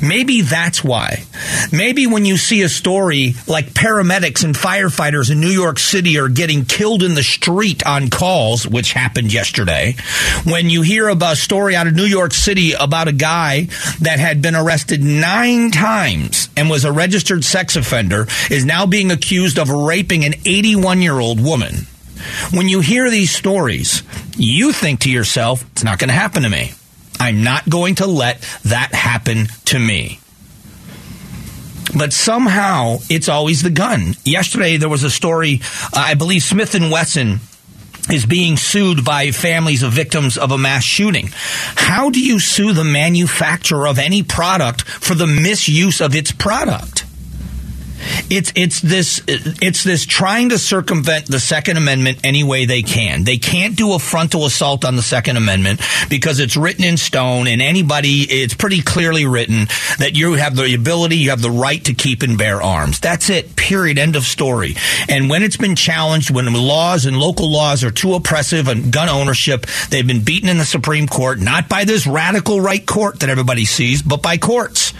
Maybe 0.02 0.42
that's 0.42 0.82
why. 0.82 1.24
Maybe 1.72 2.06
when 2.06 2.24
you 2.24 2.36
see 2.36 2.62
a 2.62 2.68
story 2.68 3.34
like 3.46 3.66
paramedics 3.66 4.44
and 4.44 4.54
firefighters 4.54 5.30
in 5.30 5.40
New 5.40 5.48
York 5.48 5.78
City 5.78 6.18
are 6.18 6.28
getting 6.28 6.64
killed 6.64 7.02
in 7.02 7.14
the 7.14 7.22
street 7.22 7.86
on 7.86 8.08
calls, 8.08 8.66
which 8.66 8.92
happened 8.92 9.32
yesterday, 9.32 9.96
when 10.44 10.70
you 10.70 10.82
hear 10.82 11.08
about 11.08 11.34
a 11.34 11.36
story 11.36 11.76
out 11.76 11.86
of 11.86 11.94
New 11.94 12.04
York 12.04 12.32
City 12.32 12.72
about 12.72 13.08
a 13.08 13.12
guy 13.12 13.68
that 14.00 14.18
had 14.18 14.42
been 14.42 14.54
arrested 14.54 15.02
nine 15.02 15.70
times 15.70 16.48
and 16.56 16.70
was 16.70 16.84
a 16.84 16.92
registered 16.92 17.44
sex 17.44 17.76
offender, 17.76 18.26
is 18.50 18.64
now 18.64 18.86
being 18.86 19.10
accused 19.10 19.58
of 19.58 19.70
raping 19.70 20.24
an 20.24 20.34
81 20.44 21.02
year 21.02 21.18
old 21.18 21.42
woman. 21.42 21.86
When 22.52 22.68
you 22.68 22.80
hear 22.80 23.10
these 23.10 23.34
stories, 23.34 24.02
you 24.36 24.72
think 24.72 25.00
to 25.00 25.10
yourself, 25.10 25.64
it's 25.72 25.84
not 25.84 25.98
going 25.98 26.08
to 26.08 26.14
happen 26.14 26.42
to 26.42 26.50
me. 26.50 26.72
I'm 27.20 27.44
not 27.44 27.68
going 27.68 27.96
to 27.96 28.06
let 28.06 28.40
that 28.64 28.92
happen 28.94 29.46
to 29.66 29.78
me. 29.78 30.18
But 31.96 32.12
somehow 32.12 32.98
it's 33.08 33.28
always 33.28 33.62
the 33.62 33.70
gun. 33.70 34.14
Yesterday 34.24 34.76
there 34.78 34.88
was 34.88 35.04
a 35.04 35.10
story, 35.10 35.60
uh, 35.92 35.98
I 35.98 36.14
believe 36.14 36.42
Smith 36.42 36.74
and 36.74 36.90
Wesson 36.90 37.40
is 38.10 38.26
being 38.26 38.56
sued 38.56 39.04
by 39.04 39.30
families 39.30 39.82
of 39.82 39.92
victims 39.92 40.38
of 40.38 40.50
a 40.50 40.58
mass 40.58 40.82
shooting. 40.82 41.28
How 41.32 42.10
do 42.10 42.20
you 42.20 42.40
sue 42.40 42.72
the 42.72 42.84
manufacturer 42.84 43.86
of 43.86 43.98
any 43.98 44.22
product 44.22 44.82
for 44.82 45.14
the 45.14 45.26
misuse 45.26 46.00
of 46.00 46.14
its 46.14 46.32
product? 46.32 47.04
It's 48.30 48.52
it's 48.54 48.80
this 48.80 49.22
it's 49.26 49.84
this 49.84 50.06
trying 50.06 50.50
to 50.50 50.58
circumvent 50.58 51.26
the 51.26 51.40
Second 51.40 51.76
Amendment 51.76 52.20
any 52.24 52.44
way 52.44 52.64
they 52.64 52.82
can. 52.82 53.24
They 53.24 53.38
can't 53.38 53.76
do 53.76 53.94
a 53.94 53.98
frontal 53.98 54.46
assault 54.46 54.84
on 54.84 54.96
the 54.96 55.02
Second 55.02 55.36
Amendment 55.36 55.80
because 56.08 56.40
it's 56.40 56.56
written 56.56 56.84
in 56.84 56.96
stone, 56.96 57.46
and 57.46 57.60
anybody 57.60 58.22
it's 58.22 58.54
pretty 58.54 58.82
clearly 58.82 59.26
written 59.26 59.66
that 59.98 60.12
you 60.14 60.34
have 60.34 60.56
the 60.56 60.74
ability, 60.74 61.16
you 61.16 61.30
have 61.30 61.42
the 61.42 61.50
right 61.50 61.84
to 61.84 61.94
keep 61.94 62.22
and 62.22 62.38
bear 62.38 62.62
arms. 62.62 63.00
That's 63.00 63.30
it. 63.30 63.56
Period. 63.56 63.98
End 63.98 64.16
of 64.16 64.24
story. 64.24 64.76
And 65.08 65.28
when 65.28 65.42
it's 65.42 65.56
been 65.56 65.76
challenged, 65.76 66.30
when 66.30 66.50
laws 66.52 67.06
and 67.06 67.18
local 67.18 67.50
laws 67.50 67.84
are 67.84 67.90
too 67.90 68.14
oppressive 68.14 68.68
on 68.68 68.90
gun 68.90 69.08
ownership, 69.08 69.66
they've 69.90 70.06
been 70.06 70.24
beaten 70.24 70.48
in 70.48 70.58
the 70.58 70.64
Supreme 70.64 71.06
Court, 71.06 71.38
not 71.40 71.68
by 71.68 71.84
this 71.84 72.06
radical 72.06 72.60
right 72.60 72.84
court 72.84 73.20
that 73.20 73.30
everybody 73.30 73.64
sees, 73.64 74.02
but 74.02 74.22
by 74.22 74.36
courts. 74.36 74.92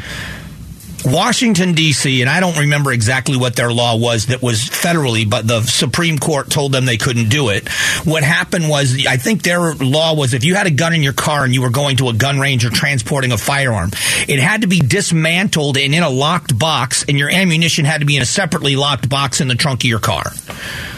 Washington, 1.05 1.75
D.C., 1.75 2.21
and 2.21 2.31
I 2.31 2.41
don't 2.41 2.59
remember 2.59 2.93
exactly 2.93 3.37
what 3.37 3.57
their 3.57 3.73
law 3.73 3.97
was 3.97 4.27
that 4.27 4.43
was 4.43 4.61
federally, 4.61 5.29
but 5.29 5.47
the 5.47 5.63
Supreme 5.63 6.19
Court 6.19 6.51
told 6.51 6.73
them 6.73 6.85
they 6.85 6.97
couldn't 6.97 7.29
do 7.29 7.49
it. 7.49 7.69
What 8.05 8.23
happened 8.23 8.69
was, 8.69 9.07
I 9.07 9.17
think 9.17 9.43
their 9.43 9.75
law 9.75 10.15
was 10.15 10.35
if 10.35 10.45
you 10.45 10.55
had 10.55 10.67
a 10.67 10.71
gun 10.71 10.95
in 10.95 11.03
your 11.03 11.13
car 11.13 11.45
and 11.45 11.55
you 11.55 11.63
were 11.63 11.71
going 11.71 11.97
to 11.99 12.09
a 12.09 12.13
gun 12.13 12.39
range 12.39 12.65
or 12.65 12.71
transporting 12.71 13.33
a 13.33 13.39
firearm, 13.39 13.91
it 14.29 14.41
had 14.41 14.63
to 14.63 14.67
be 14.67 14.81
dismantled 14.81 15.77
and 15.77 15.95
in 15.95 16.03
a 16.03 16.11
locked 16.11 16.59
box, 16.59 17.05
and 17.09 17.19
your 17.19 17.31
ammunition 17.31 17.85
had 17.85 18.01
to 18.01 18.07
be 18.07 18.17
in 18.17 18.23
a 18.23 18.27
separately 18.27 18.77
locked 18.77 19.09
box 19.09 19.41
in 19.41 19.49
the 19.49 19.55
trunk 19.55 19.81
of 19.81 19.89
your 19.89 20.01
car. 20.01 20.31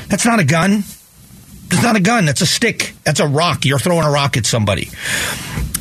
That's 0.09 0.27
not 0.27 0.41
a 0.41 0.45
gun. 0.45 0.85
That's 1.69 1.83
not 1.83 1.97
a 1.97 2.01
gun. 2.01 2.27
That's 2.27 2.43
a 2.43 2.47
stick. 2.47 2.93
That's 3.05 3.21
a 3.21 3.27
rock. 3.27 3.65
You're 3.65 3.79
throwing 3.79 4.05
a 4.05 4.11
rock 4.11 4.37
at 4.37 4.45
somebody. 4.45 4.91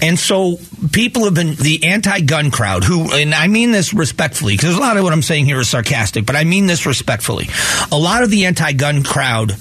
And 0.02 0.18
so 0.18 0.58
people 0.92 1.26
have 1.26 1.36
been 1.36 1.56
the 1.56 1.84
anti-gun 1.84 2.50
crowd 2.52 2.84
who, 2.84 3.14
and 3.14 3.34
I 3.34 3.48
mean 3.48 3.72
this 3.72 3.94
respectfully, 3.94 4.56
because 4.56 4.76
a 4.76 4.80
lot 4.80 4.98
of 4.98 5.04
what 5.04 5.14
I'm 5.14 5.22
saying 5.22 5.46
here 5.46 5.60
is 5.60 5.70
sarcastic, 5.70 6.26
but 6.26 6.36
I 6.36 6.44
mean 6.44 6.66
this 6.66 6.86
respectfully. 6.86 7.48
A 7.92 7.98
lot 7.98 8.24
of 8.24 8.32
the 8.32 8.46
anti-gun 8.46 9.04
crowd 9.04 9.56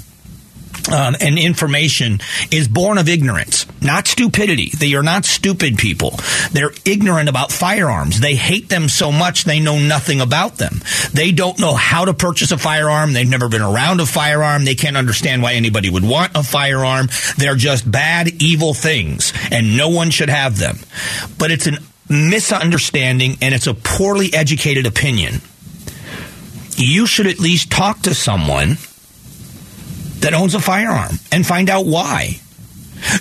um, 0.88 1.16
and 1.20 1.38
information 1.38 2.20
is 2.50 2.68
born 2.68 2.98
of 2.98 3.08
ignorance, 3.08 3.66
not 3.82 4.06
stupidity. 4.06 4.70
They 4.70 4.94
are 4.94 5.02
not 5.02 5.24
stupid 5.24 5.78
people. 5.78 6.14
They're 6.52 6.72
ignorant 6.84 7.28
about 7.28 7.52
firearms. 7.52 8.20
They 8.20 8.34
hate 8.34 8.68
them 8.68 8.88
so 8.88 9.12
much 9.12 9.44
they 9.44 9.60
know 9.60 9.78
nothing 9.78 10.20
about 10.20 10.56
them. 10.56 10.80
They 11.12 11.32
don't 11.32 11.58
know 11.58 11.74
how 11.74 12.04
to 12.04 12.14
purchase 12.14 12.52
a 12.52 12.58
firearm. 12.58 13.12
They've 13.12 13.28
never 13.28 13.48
been 13.48 13.62
around 13.62 14.00
a 14.00 14.06
firearm. 14.06 14.64
They 14.64 14.74
can't 14.74 14.96
understand 14.96 15.42
why 15.42 15.54
anybody 15.54 15.90
would 15.90 16.04
want 16.04 16.36
a 16.36 16.42
firearm. 16.42 17.08
They're 17.36 17.56
just 17.56 17.90
bad, 17.90 18.42
evil 18.42 18.74
things, 18.74 19.32
and 19.50 19.76
no 19.76 19.88
one 19.88 20.10
should 20.10 20.30
have 20.30 20.58
them. 20.58 20.78
But 21.38 21.50
it's 21.50 21.66
a 21.66 21.72
misunderstanding 22.08 23.36
and 23.40 23.54
it's 23.54 23.66
a 23.66 23.74
poorly 23.74 24.30
educated 24.34 24.86
opinion. 24.86 25.40
You 26.76 27.06
should 27.06 27.26
at 27.26 27.38
least 27.38 27.70
talk 27.70 28.00
to 28.02 28.14
someone 28.14 28.78
that 30.20 30.34
owns 30.34 30.54
a 30.54 30.60
firearm 30.60 31.18
and 31.32 31.46
find 31.46 31.70
out 31.70 31.86
why. 31.86 32.40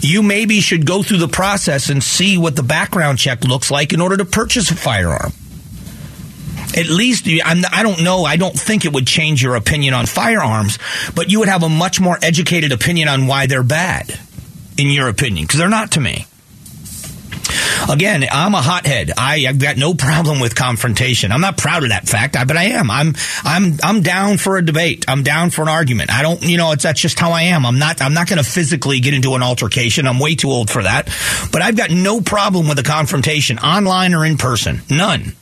You 0.02 0.22
maybe 0.22 0.60
should 0.60 0.86
go 0.86 1.04
through 1.04 1.20
the 1.20 1.28
process 1.28 1.90
and 1.90 2.04
see 2.04 2.38
what 2.38 2.56
the 2.56 2.64
background 2.64 3.18
check 3.18 3.44
looks 3.46 3.72
like 3.72 3.94
in 3.94 4.02
order 4.02 4.18
to 4.18 4.26
purchase 4.26 4.70
a 4.72 4.76
firearm. 4.76 5.32
At 6.78 6.88
least, 6.88 7.28
I 7.28 7.82
don't 7.82 8.04
know, 8.04 8.26
I 8.26 8.36
don't 8.36 8.58
think 8.58 8.86
it 8.86 8.94
would 8.94 9.08
change 9.08 9.42
your 9.42 9.56
opinion 9.56 9.94
on 9.94 10.06
firearms, 10.06 10.78
but 11.16 11.32
you 11.32 11.40
would 11.40 11.48
have 11.48 11.64
a 11.64 11.70
much 11.70 12.00
more 12.00 12.18
educated 12.22 12.72
opinion 12.72 13.08
on 13.08 13.26
why 13.26 13.48
they're 13.48 13.64
bad, 13.64 14.20
in 14.78 14.88
your 14.88 15.08
opinion, 15.08 15.46
because 15.46 15.60
they're 15.60 15.70
not 15.70 15.92
to 15.92 16.02
me. 16.02 16.26
Again, 17.88 18.26
I'm 18.32 18.54
a 18.54 18.62
hothead. 18.62 19.12
I, 19.18 19.40
have 19.40 19.60
got 19.60 19.78
no 19.78 19.94
problem 19.94 20.40
with 20.40 20.56
confrontation. 20.56 21.32
I'm 21.32 21.42
not 21.42 21.58
proud 21.58 21.84
of 21.84 21.90
that 21.90 22.08
fact, 22.08 22.34
but 22.34 22.58
I 22.58 22.66
am. 22.66 22.92
I'm 22.92 23.16
I'm 23.44 23.78
I'm 23.84 24.02
down 24.02 24.38
for 24.38 24.58
a 24.58 24.66
debate. 24.66 25.06
I'm 25.08 25.24
down 25.24 25.50
for 25.50 25.62
an 25.62 25.70
argument. 25.70 26.12
I 26.12 26.22
don't, 26.22 26.42
you 26.44 26.58
know, 26.58 26.72
it's 26.72 26.84
that's 26.84 27.00
just 27.00 27.20
how 27.20 27.32
I 27.32 27.44
am. 27.44 27.66
I'm 27.66 27.80
not 27.80 28.02
I'm 28.02 28.14
not 28.14 28.28
going 28.28 28.44
to 28.44 28.50
physically 28.50 29.00
get 29.00 29.14
into 29.14 29.36
an 29.36 29.44
altercation. 29.44 30.08
I'm 30.08 30.20
way 30.20 30.36
too 30.36 30.50
old 30.50 30.70
for 30.70 30.84
that. 30.84 31.08
But 31.52 31.62
I've 31.62 31.78
got 31.78 31.92
no 31.92 32.22
problem 32.22 32.68
with 32.68 32.80
a 32.80 32.84
confrontation, 32.84 33.60
online 33.60 34.14
or 34.14 34.26
in 34.26 34.38
person. 34.38 34.82
None. 34.90 35.34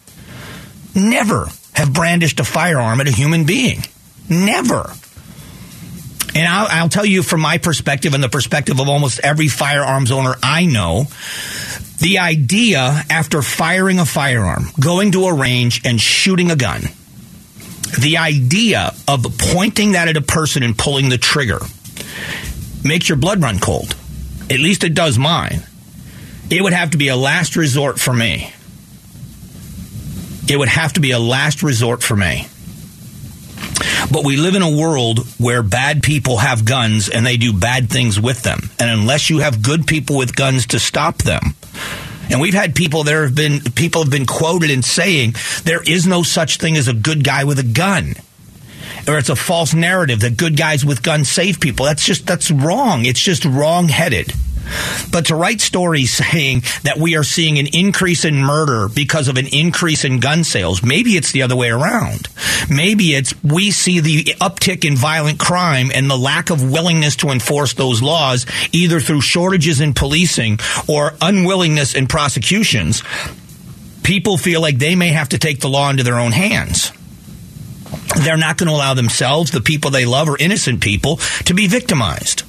Never 0.95 1.47
have 1.73 1.93
brandished 1.93 2.39
a 2.39 2.43
firearm 2.43 3.01
at 3.01 3.07
a 3.07 3.11
human 3.11 3.45
being. 3.45 3.83
Never. 4.29 4.91
And 6.35 6.47
I'll, 6.47 6.67
I'll, 6.69 6.89
tell 6.89 7.05
you 7.05 7.23
from 7.23 7.41
my 7.41 7.57
perspective 7.57 8.13
and 8.13 8.23
the 8.23 8.29
perspective 8.29 8.79
of 8.79 8.89
almost 8.89 9.19
every 9.21 9.47
firearms 9.47 10.11
owner 10.11 10.35
I 10.43 10.65
know, 10.65 11.05
the 11.99 12.19
idea 12.19 13.03
after 13.09 13.41
firing 13.41 13.99
a 13.99 14.05
firearm, 14.05 14.67
going 14.79 15.13
to 15.13 15.25
a 15.25 15.33
range 15.33 15.81
and 15.85 15.99
shooting 15.99 16.51
a 16.51 16.55
gun, 16.55 16.81
the 17.99 18.17
idea 18.17 18.93
of 19.07 19.25
pointing 19.37 19.93
that 19.93 20.07
at 20.07 20.17
a 20.17 20.21
person 20.21 20.63
and 20.63 20.77
pulling 20.77 21.09
the 21.09 21.17
trigger 21.17 21.59
makes 22.83 23.09
your 23.09 23.17
blood 23.17 23.41
run 23.41 23.59
cold. 23.59 23.95
At 24.49 24.59
least 24.59 24.83
it 24.83 24.93
does 24.93 25.17
mine. 25.17 25.63
It 26.49 26.61
would 26.61 26.73
have 26.73 26.91
to 26.91 26.97
be 26.97 27.09
a 27.09 27.15
last 27.15 27.55
resort 27.55 27.99
for 27.99 28.13
me. 28.13 28.53
It 30.49 30.57
would 30.57 30.69
have 30.69 30.93
to 30.93 31.01
be 31.01 31.11
a 31.11 31.19
last 31.19 31.63
resort 31.63 32.01
for 32.01 32.15
me. 32.15 32.47
But 34.11 34.25
we 34.25 34.37
live 34.37 34.55
in 34.55 34.61
a 34.61 34.71
world 34.71 35.19
where 35.37 35.61
bad 35.61 36.01
people 36.01 36.37
have 36.37 36.65
guns 36.65 37.09
and 37.09 37.25
they 37.25 37.37
do 37.37 37.51
bad 37.51 37.89
things 37.89 38.19
with 38.19 38.43
them. 38.43 38.69
And 38.79 38.89
unless 38.89 39.29
you 39.29 39.39
have 39.39 39.61
good 39.61 39.85
people 39.85 40.17
with 40.17 40.35
guns 40.35 40.67
to 40.67 40.79
stop 40.79 41.17
them, 41.17 41.55
and 42.29 42.41
we've 42.41 42.53
had 42.53 42.75
people 42.75 43.03
there 43.03 43.23
have 43.23 43.35
been 43.35 43.61
people 43.61 44.01
have 44.01 44.11
been 44.11 44.25
quoted 44.25 44.69
in 44.69 44.81
saying 44.81 45.35
there 45.63 45.81
is 45.81 46.05
no 46.05 46.23
such 46.23 46.57
thing 46.57 46.75
as 46.75 46.87
a 46.87 46.93
good 46.93 47.23
guy 47.23 47.43
with 47.43 47.59
a 47.59 47.63
gun. 47.63 48.15
Or 49.07 49.17
it's 49.17 49.29
a 49.29 49.35
false 49.35 49.73
narrative 49.73 50.19
that 50.21 50.35
good 50.35 50.57
guys 50.57 50.85
with 50.85 51.01
guns 51.01 51.29
save 51.29 51.61
people. 51.61 51.85
That's 51.85 52.05
just 52.05 52.27
that's 52.27 52.51
wrong. 52.51 53.05
It's 53.05 53.21
just 53.21 53.45
wrong 53.45 53.87
headed. 53.87 54.33
But 55.11 55.27
to 55.27 55.35
write 55.35 55.61
stories 55.61 56.11
saying 56.11 56.63
that 56.83 56.97
we 56.97 57.15
are 57.15 57.23
seeing 57.23 57.59
an 57.59 57.67
increase 57.67 58.25
in 58.25 58.35
murder 58.35 58.87
because 58.87 59.27
of 59.27 59.37
an 59.37 59.47
increase 59.47 60.03
in 60.03 60.19
gun 60.19 60.43
sales, 60.43 60.83
maybe 60.83 61.11
it's 61.11 61.31
the 61.31 61.41
other 61.41 61.55
way 61.55 61.69
around. 61.69 62.27
Maybe 62.69 63.15
it's 63.15 63.33
we 63.43 63.71
see 63.71 63.99
the 63.99 64.23
uptick 64.41 64.85
in 64.85 64.95
violent 64.95 65.39
crime 65.39 65.91
and 65.93 66.09
the 66.09 66.17
lack 66.17 66.49
of 66.49 66.71
willingness 66.71 67.15
to 67.17 67.29
enforce 67.29 67.73
those 67.73 68.01
laws, 68.01 68.45
either 68.71 68.99
through 68.99 69.21
shortages 69.21 69.81
in 69.81 69.93
policing 69.93 70.59
or 70.87 71.13
unwillingness 71.21 71.95
in 71.95 72.07
prosecutions. 72.07 73.03
People 74.03 74.37
feel 74.37 74.61
like 74.61 74.77
they 74.77 74.95
may 74.95 75.09
have 75.09 75.29
to 75.29 75.37
take 75.37 75.59
the 75.59 75.69
law 75.69 75.89
into 75.89 76.03
their 76.03 76.19
own 76.19 76.31
hands 76.31 76.91
they're 78.15 78.37
not 78.37 78.57
going 78.57 78.67
to 78.67 78.73
allow 78.73 78.93
themselves, 78.93 79.51
the 79.51 79.61
people 79.61 79.91
they 79.91 80.05
love, 80.05 80.29
or 80.29 80.37
innocent 80.37 80.81
people 80.81 81.17
to 81.45 81.53
be 81.53 81.67
victimized. 81.67 82.43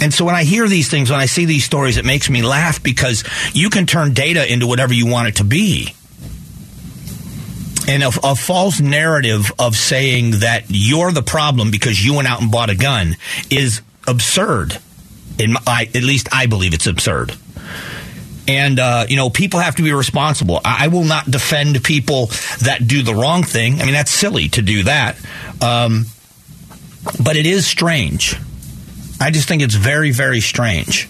And 0.00 0.14
so 0.14 0.24
when 0.24 0.34
I 0.34 0.44
hear 0.44 0.68
these 0.68 0.88
things, 0.88 1.10
when 1.10 1.20
I 1.20 1.26
see 1.26 1.44
these 1.44 1.64
stories, 1.64 1.96
it 1.96 2.04
makes 2.04 2.30
me 2.30 2.42
laugh 2.42 2.82
because 2.82 3.24
you 3.52 3.68
can 3.70 3.86
turn 3.86 4.14
data 4.14 4.50
into 4.50 4.66
whatever 4.66 4.94
you 4.94 5.06
want 5.06 5.28
it 5.28 5.36
to 5.36 5.44
be. 5.44 5.94
And 7.88 8.02
a, 8.02 8.10
a, 8.22 8.36
false 8.36 8.80
narrative 8.80 9.50
of 9.58 9.74
saying 9.74 10.40
that 10.40 10.64
you're 10.68 11.10
the 11.10 11.22
problem 11.22 11.70
because 11.70 12.04
you 12.04 12.14
went 12.14 12.28
out 12.28 12.40
and 12.40 12.50
bought 12.50 12.68
a 12.68 12.76
gun 12.76 13.16
is 13.50 13.80
absurd. 14.06 14.78
In 15.38 15.54
my, 15.54 15.88
at 15.94 16.02
least 16.02 16.28
I 16.30 16.46
believe 16.46 16.74
it's 16.74 16.86
absurd. 16.86 17.34
And, 18.46 18.78
uh, 18.78 19.06
you 19.08 19.16
know, 19.16 19.30
people 19.30 19.60
have 19.60 19.76
to 19.76 19.82
be 19.82 19.92
responsible. 19.92 20.60
I, 20.64 20.84
I, 20.84 20.88
will 20.88 21.04
not 21.04 21.30
defend 21.30 21.82
people 21.82 22.26
that 22.62 22.86
do 22.86 23.02
the 23.02 23.14
wrong 23.14 23.42
thing. 23.42 23.80
I 23.80 23.84
mean, 23.84 23.94
that's 23.94 24.10
silly 24.10 24.48
to 24.50 24.62
do 24.62 24.82
that. 24.84 25.16
Um, 25.62 26.06
but 27.22 27.36
it 27.36 27.46
is 27.46 27.66
strange 27.66 28.36
I 29.20 29.30
just 29.30 29.48
think 29.48 29.62
it's 29.62 29.74
very, 29.74 30.10
very 30.10 30.40
strange. 30.40 31.08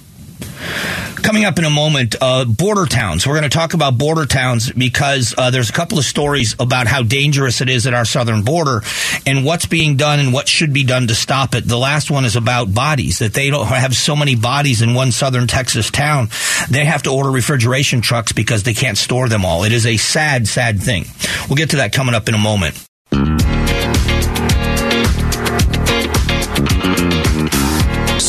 Coming 1.16 1.44
up 1.44 1.59
in 1.59 1.64
a 1.64 1.71
moment, 1.71 2.14
uh, 2.21 2.44
border 2.44 2.87
towns. 2.87 3.27
We're 3.27 3.35
going 3.35 3.42
to 3.42 3.49
talk 3.49 3.75
about 3.75 3.99
border 3.99 4.25
towns 4.25 4.73
because 4.73 5.35
uh, 5.37 5.51
there's 5.51 5.68
a 5.68 5.73
couple 5.73 5.99
of 5.99 6.05
stories 6.05 6.55
about 6.59 6.87
how 6.87 7.03
dangerous 7.03 7.61
it 7.61 7.68
is 7.68 7.87
at 7.87 7.92
our 7.92 8.05
southern 8.05 8.42
border 8.42 8.83
and 9.27 9.44
what's 9.44 9.66
being 9.66 9.97
done 9.97 10.21
and 10.21 10.33
what 10.33 10.49
should 10.49 10.73
be 10.73 10.85
done 10.85 11.09
to 11.09 11.14
stop 11.14 11.55
it. 11.55 11.66
The 11.66 11.77
last 11.77 12.11
one 12.11 12.25
is 12.25 12.37
about 12.37 12.73
bodies, 12.73 13.18
that 13.18 13.35
they 13.35 13.51
don't 13.51 13.66
have 13.66 13.94
so 13.94 14.16
many 14.16 14.37
bodies 14.37 14.81
in 14.81 14.94
one 14.94 15.12
southern 15.12 15.49
Texas 15.49 15.90
town. 15.90 16.29
They 16.71 16.85
have 16.85 17.03
to 17.03 17.11
order 17.11 17.31
refrigeration 17.31 18.01
trucks 18.01 18.33
because 18.33 18.62
they 18.62 18.75
can't 18.75 18.97
store 18.97 19.29
them 19.29 19.44
all. 19.44 19.64
It 19.64 19.73
is 19.73 19.87
a 19.87 19.97
sad, 19.97 20.47
sad 20.47 20.81
thing. 20.81 21.05
We'll 21.49 21.57
get 21.57 21.71
to 21.71 21.77
that 21.77 21.92
coming 21.92 22.14
up 22.14 22.29
in 22.29 22.35
a 22.35 22.38
moment. 22.38 22.87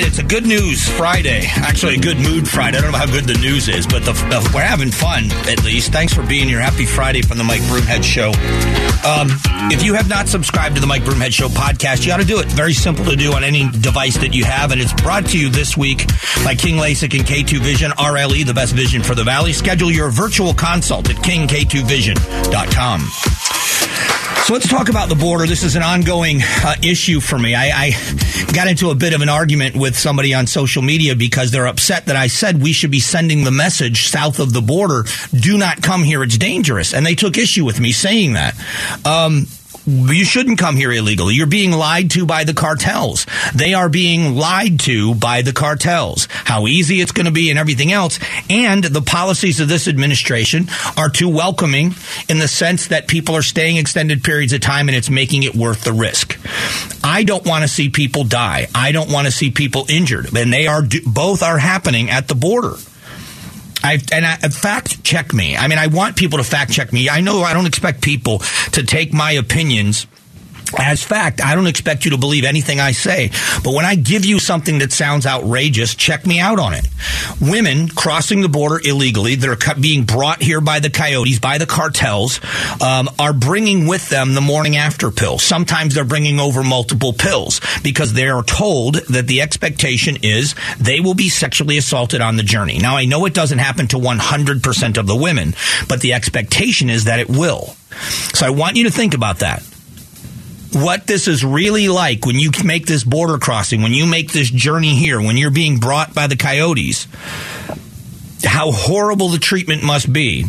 Right, 0.00 0.06
it's 0.06 0.18
a 0.18 0.22
good 0.22 0.46
news 0.46 0.88
Friday. 0.88 1.42
Actually, 1.56 1.96
a 1.96 2.00
good 2.00 2.18
mood 2.18 2.48
Friday. 2.48 2.78
I 2.78 2.80
don't 2.80 2.92
know 2.92 2.98
how 2.98 3.06
good 3.06 3.24
the 3.24 3.38
news 3.38 3.68
is, 3.68 3.86
but 3.86 4.04
the, 4.04 4.12
the, 4.12 4.50
we're 4.54 4.62
having 4.62 4.90
fun 4.90 5.30
at 5.48 5.64
least. 5.64 5.92
Thanks 5.92 6.14
for 6.14 6.24
being 6.24 6.48
here. 6.48 6.60
Happy 6.60 6.84
Friday 6.84 7.22
from 7.22 7.38
the 7.38 7.44
Mike 7.44 7.62
Broomhead 7.62 8.04
Show. 8.04 8.28
Um, 9.08 9.28
if 9.72 9.84
you 9.84 9.94
have 9.94 10.08
not 10.08 10.28
subscribed 10.28 10.76
to 10.76 10.80
the 10.80 10.86
Mike 10.86 11.02
Broomhead 11.02 11.32
Show 11.32 11.48
podcast, 11.48 12.02
you 12.02 12.08
got 12.08 12.20
to 12.20 12.26
do 12.26 12.38
it. 12.38 12.46
Very 12.46 12.74
simple 12.74 13.04
to 13.06 13.16
do 13.16 13.32
on 13.32 13.42
any 13.42 13.68
device 13.70 14.16
that 14.18 14.34
you 14.34 14.44
have, 14.44 14.70
and 14.70 14.80
it's 14.80 14.92
brought 14.92 15.26
to 15.26 15.38
you 15.38 15.48
this 15.48 15.76
week 15.76 16.06
by 16.44 16.54
King 16.54 16.76
LASIK 16.76 17.18
and 17.18 17.26
K2 17.26 17.58
Vision, 17.58 17.90
RLE, 17.92 18.46
the 18.46 18.54
best 18.54 18.74
vision 18.74 19.02
for 19.02 19.14
the 19.14 19.24
Valley. 19.24 19.52
Schedule 19.52 19.90
your 19.90 20.10
virtual 20.10 20.54
consult 20.54 21.10
at 21.10 21.16
kingk2vision.com. 21.16 23.37
So 24.44 24.54
let's 24.54 24.68
talk 24.68 24.88
about 24.88 25.08
the 25.10 25.14
border. 25.14 25.46
This 25.46 25.62
is 25.62 25.76
an 25.76 25.82
ongoing 25.82 26.40
uh, 26.42 26.74
issue 26.82 27.20
for 27.20 27.38
me. 27.38 27.54
I, 27.54 27.66
I, 27.66 28.52
got 28.54 28.66
into 28.66 28.90
a 28.90 28.94
bit 28.94 29.12
of 29.12 29.20
an 29.20 29.28
argument 29.28 29.76
with 29.76 29.96
somebody 29.96 30.32
on 30.32 30.46
social 30.46 30.82
media 30.82 31.14
because 31.14 31.50
they're 31.50 31.66
upset 31.66 32.06
that 32.06 32.16
I 32.16 32.28
said 32.28 32.62
we 32.62 32.72
should 32.72 32.90
be 32.90 33.00
sending 33.00 33.44
the 33.44 33.50
message 33.50 34.08
south 34.08 34.38
of 34.38 34.52
the 34.52 34.62
border 34.62 35.04
do 35.38 35.58
not 35.58 35.82
come 35.82 36.02
here, 36.02 36.22
it's 36.22 36.38
dangerous. 36.38 36.94
And 36.94 37.04
they 37.04 37.14
took 37.14 37.36
issue 37.36 37.64
with 37.64 37.78
me 37.78 37.92
saying 37.92 38.32
that. 38.34 38.54
Um, 39.04 39.46
you 39.88 40.24
shouldn't 40.24 40.58
come 40.58 40.76
here 40.76 40.92
illegally. 40.92 41.34
You're 41.34 41.46
being 41.46 41.72
lied 41.72 42.10
to 42.12 42.26
by 42.26 42.44
the 42.44 42.54
cartels. 42.54 43.26
They 43.54 43.74
are 43.74 43.88
being 43.88 44.36
lied 44.36 44.80
to 44.80 45.14
by 45.14 45.42
the 45.42 45.52
cartels. 45.52 46.28
How 46.30 46.66
easy 46.66 47.00
it's 47.00 47.12
going 47.12 47.26
to 47.26 47.32
be 47.32 47.50
and 47.50 47.58
everything 47.58 47.92
else. 47.92 48.18
And 48.50 48.84
the 48.84 49.02
policies 49.02 49.60
of 49.60 49.68
this 49.68 49.88
administration 49.88 50.66
are 50.96 51.08
too 51.08 51.28
welcoming 51.28 51.94
in 52.28 52.38
the 52.38 52.48
sense 52.48 52.88
that 52.88 53.08
people 53.08 53.34
are 53.34 53.42
staying 53.42 53.76
extended 53.76 54.22
periods 54.22 54.52
of 54.52 54.60
time 54.60 54.88
and 54.88 54.96
it's 54.96 55.10
making 55.10 55.44
it 55.44 55.54
worth 55.54 55.84
the 55.84 55.92
risk. 55.92 56.38
I 57.02 57.22
don't 57.22 57.46
want 57.46 57.62
to 57.62 57.68
see 57.68 57.88
people 57.88 58.24
die. 58.24 58.68
I 58.74 58.92
don't 58.92 59.10
want 59.10 59.26
to 59.26 59.32
see 59.32 59.50
people 59.50 59.86
injured. 59.88 60.36
And 60.36 60.52
they 60.52 60.66
are, 60.66 60.82
both 61.06 61.42
are 61.42 61.58
happening 61.58 62.10
at 62.10 62.28
the 62.28 62.34
border. 62.34 62.74
I 63.82 64.00
and 64.12 64.26
I, 64.26 64.34
uh, 64.42 64.48
fact 64.50 65.02
check 65.04 65.32
me. 65.32 65.56
I 65.56 65.68
mean, 65.68 65.78
I 65.78 65.86
want 65.86 66.16
people 66.16 66.38
to 66.38 66.44
fact 66.44 66.72
check 66.72 66.92
me. 66.92 67.08
I 67.08 67.20
know 67.20 67.42
I 67.42 67.52
don't 67.52 67.66
expect 67.66 68.02
people 68.02 68.40
to 68.72 68.82
take 68.82 69.12
my 69.12 69.32
opinions 69.32 70.06
as 70.76 71.02
fact. 71.02 71.42
I 71.42 71.54
don't 71.54 71.66
expect 71.66 72.04
you 72.04 72.10
to 72.12 72.18
believe 72.18 72.44
anything 72.44 72.80
I 72.80 72.92
say. 72.92 73.30
But 73.62 73.74
when 73.74 73.84
I 73.84 73.94
give 73.94 74.24
you 74.24 74.38
something 74.38 74.78
that 74.78 74.92
sounds 74.92 75.26
outrageous, 75.26 75.94
check 75.94 76.26
me 76.26 76.40
out 76.40 76.58
on 76.58 76.74
it. 76.74 76.86
Women 77.40 77.88
crossing 77.88 78.40
the 78.40 78.48
border 78.48 78.80
illegally, 78.84 79.34
they're 79.34 79.56
being 79.80 80.04
brought 80.04 80.42
here 80.42 80.60
by 80.60 80.80
the 80.80 80.90
coyotes, 80.90 81.38
by 81.38 81.58
the 81.58 81.66
cartels, 81.66 82.40
um, 82.82 83.08
are 83.18 83.32
bringing 83.32 83.86
with 83.86 84.08
them 84.08 84.34
the 84.34 84.40
morning 84.40 84.76
after 84.76 85.10
pill. 85.10 85.38
Sometimes 85.38 85.94
they're 85.94 86.04
bringing 86.04 86.40
over 86.40 86.62
multiple 86.62 87.12
pills 87.12 87.60
because 87.82 88.12
they 88.12 88.28
are 88.28 88.42
told 88.42 88.96
that 89.08 89.26
the 89.26 89.40
expectation 89.40 90.16
is 90.22 90.54
they 90.78 91.00
will 91.00 91.14
be 91.14 91.28
sexually 91.28 91.78
assaulted 91.78 92.20
on 92.20 92.36
the 92.36 92.42
journey. 92.42 92.78
Now, 92.78 92.96
I 92.96 93.04
know 93.04 93.24
it 93.26 93.34
doesn't 93.34 93.58
happen 93.58 93.88
to 93.88 93.96
100% 93.96 94.98
of 94.98 95.06
the 95.06 95.16
women, 95.16 95.54
but 95.88 96.00
the 96.00 96.14
expectation 96.14 96.90
is 96.90 97.04
that 97.04 97.20
it 97.20 97.28
will. 97.28 97.76
So 98.34 98.46
I 98.46 98.50
want 98.50 98.76
you 98.76 98.84
to 98.84 98.90
think 98.90 99.14
about 99.14 99.40
that 99.40 99.62
what 100.72 101.06
this 101.06 101.28
is 101.28 101.44
really 101.44 101.88
like 101.88 102.26
when 102.26 102.36
you 102.36 102.50
make 102.64 102.86
this 102.86 103.04
border 103.04 103.38
crossing, 103.38 103.82
when 103.82 103.94
you 103.94 104.06
make 104.06 104.32
this 104.32 104.50
journey 104.50 104.94
here, 104.94 105.20
when 105.20 105.36
you're 105.36 105.50
being 105.50 105.78
brought 105.78 106.14
by 106.14 106.26
the 106.26 106.36
coyotes, 106.36 107.06
how 108.44 108.70
horrible 108.70 109.28
the 109.28 109.38
treatment 109.38 109.82
must 109.82 110.12
be 110.12 110.46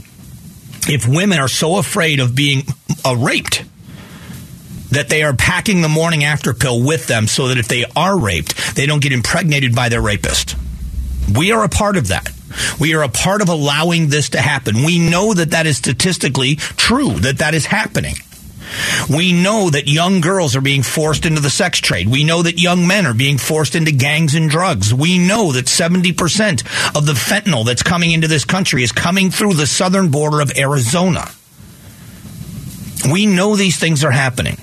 if 0.88 1.08
women 1.08 1.39
are 1.39 1.47
so 1.47 1.77
afraid 1.77 2.19
of 2.19 2.36
being 2.36 2.63
uh, 3.05 3.15
raped 3.15 3.63
that 4.91 5.10
they 5.10 5.23
are 5.23 5.34
packing 5.34 5.82
the 5.82 5.89
morning 5.89 6.23
after 6.23 6.53
pill 6.53 6.84
with 6.84 7.08
them 7.08 7.27
so 7.27 7.49
that 7.49 7.58
if 7.58 7.67
they 7.67 7.86
are 7.95 8.19
raped, 8.19 8.75
they 8.75 8.86
don't 8.86 9.01
get 9.01 9.12
impregnated 9.12 9.75
by 9.75 9.89
their 9.89 10.01
rapist. 10.01 10.55
We 11.34 11.51
are 11.51 11.63
a 11.63 11.69
part 11.69 11.95
of 11.95 12.08
that. 12.08 12.32
We 12.79 12.95
are 12.95 13.03
a 13.03 13.10
part 13.10 13.41
of 13.41 13.49
allowing 13.49 14.10
this 14.10 14.29
to 14.29 14.41
happen. 14.41 14.77
We 14.77 14.97
know 14.97 15.34
that 15.34 15.51
that 15.51 15.67
is 15.67 15.77
statistically 15.77 16.55
true, 16.55 17.13
that 17.19 17.38
that 17.38 17.53
is 17.53 17.67
happening. 17.67 18.15
We 19.10 19.34
know 19.34 19.69
that 19.69 19.88
young 19.88 20.21
girls 20.21 20.55
are 20.55 20.62
being 20.62 20.84
forced 20.84 21.25
into 21.25 21.41
the 21.41 21.49
sex 21.49 21.79
trade. 21.79 22.08
We 22.08 22.23
know 22.23 22.43
that 22.43 22.60
young 22.60 22.88
men 22.88 23.05
are 23.05 23.13
being 23.13 23.38
forced 23.38 23.75
into 23.75 23.91
gangs 23.91 24.36
and 24.36 24.49
drugs. 24.49 24.93
We 24.93 25.17
know 25.17 25.51
that 25.51 25.65
70% 25.65 26.95
of 26.95 27.05
the 27.05 27.13
fentanyl 27.13 27.65
that's 27.65 27.84
coming 27.84 28.12
into 28.12 28.27
this 28.27 28.45
country 28.45 28.84
is 28.84 28.91
coming 28.91 29.32
through 29.32 29.53
the 29.53 29.67
southern 29.67 30.12
border 30.12 30.41
of 30.41 30.58
Arizona. 30.58 31.29
We 33.12 33.25
know 33.25 33.55
these 33.55 33.79
things 33.79 34.03
are 34.03 34.12
happening. 34.12 34.58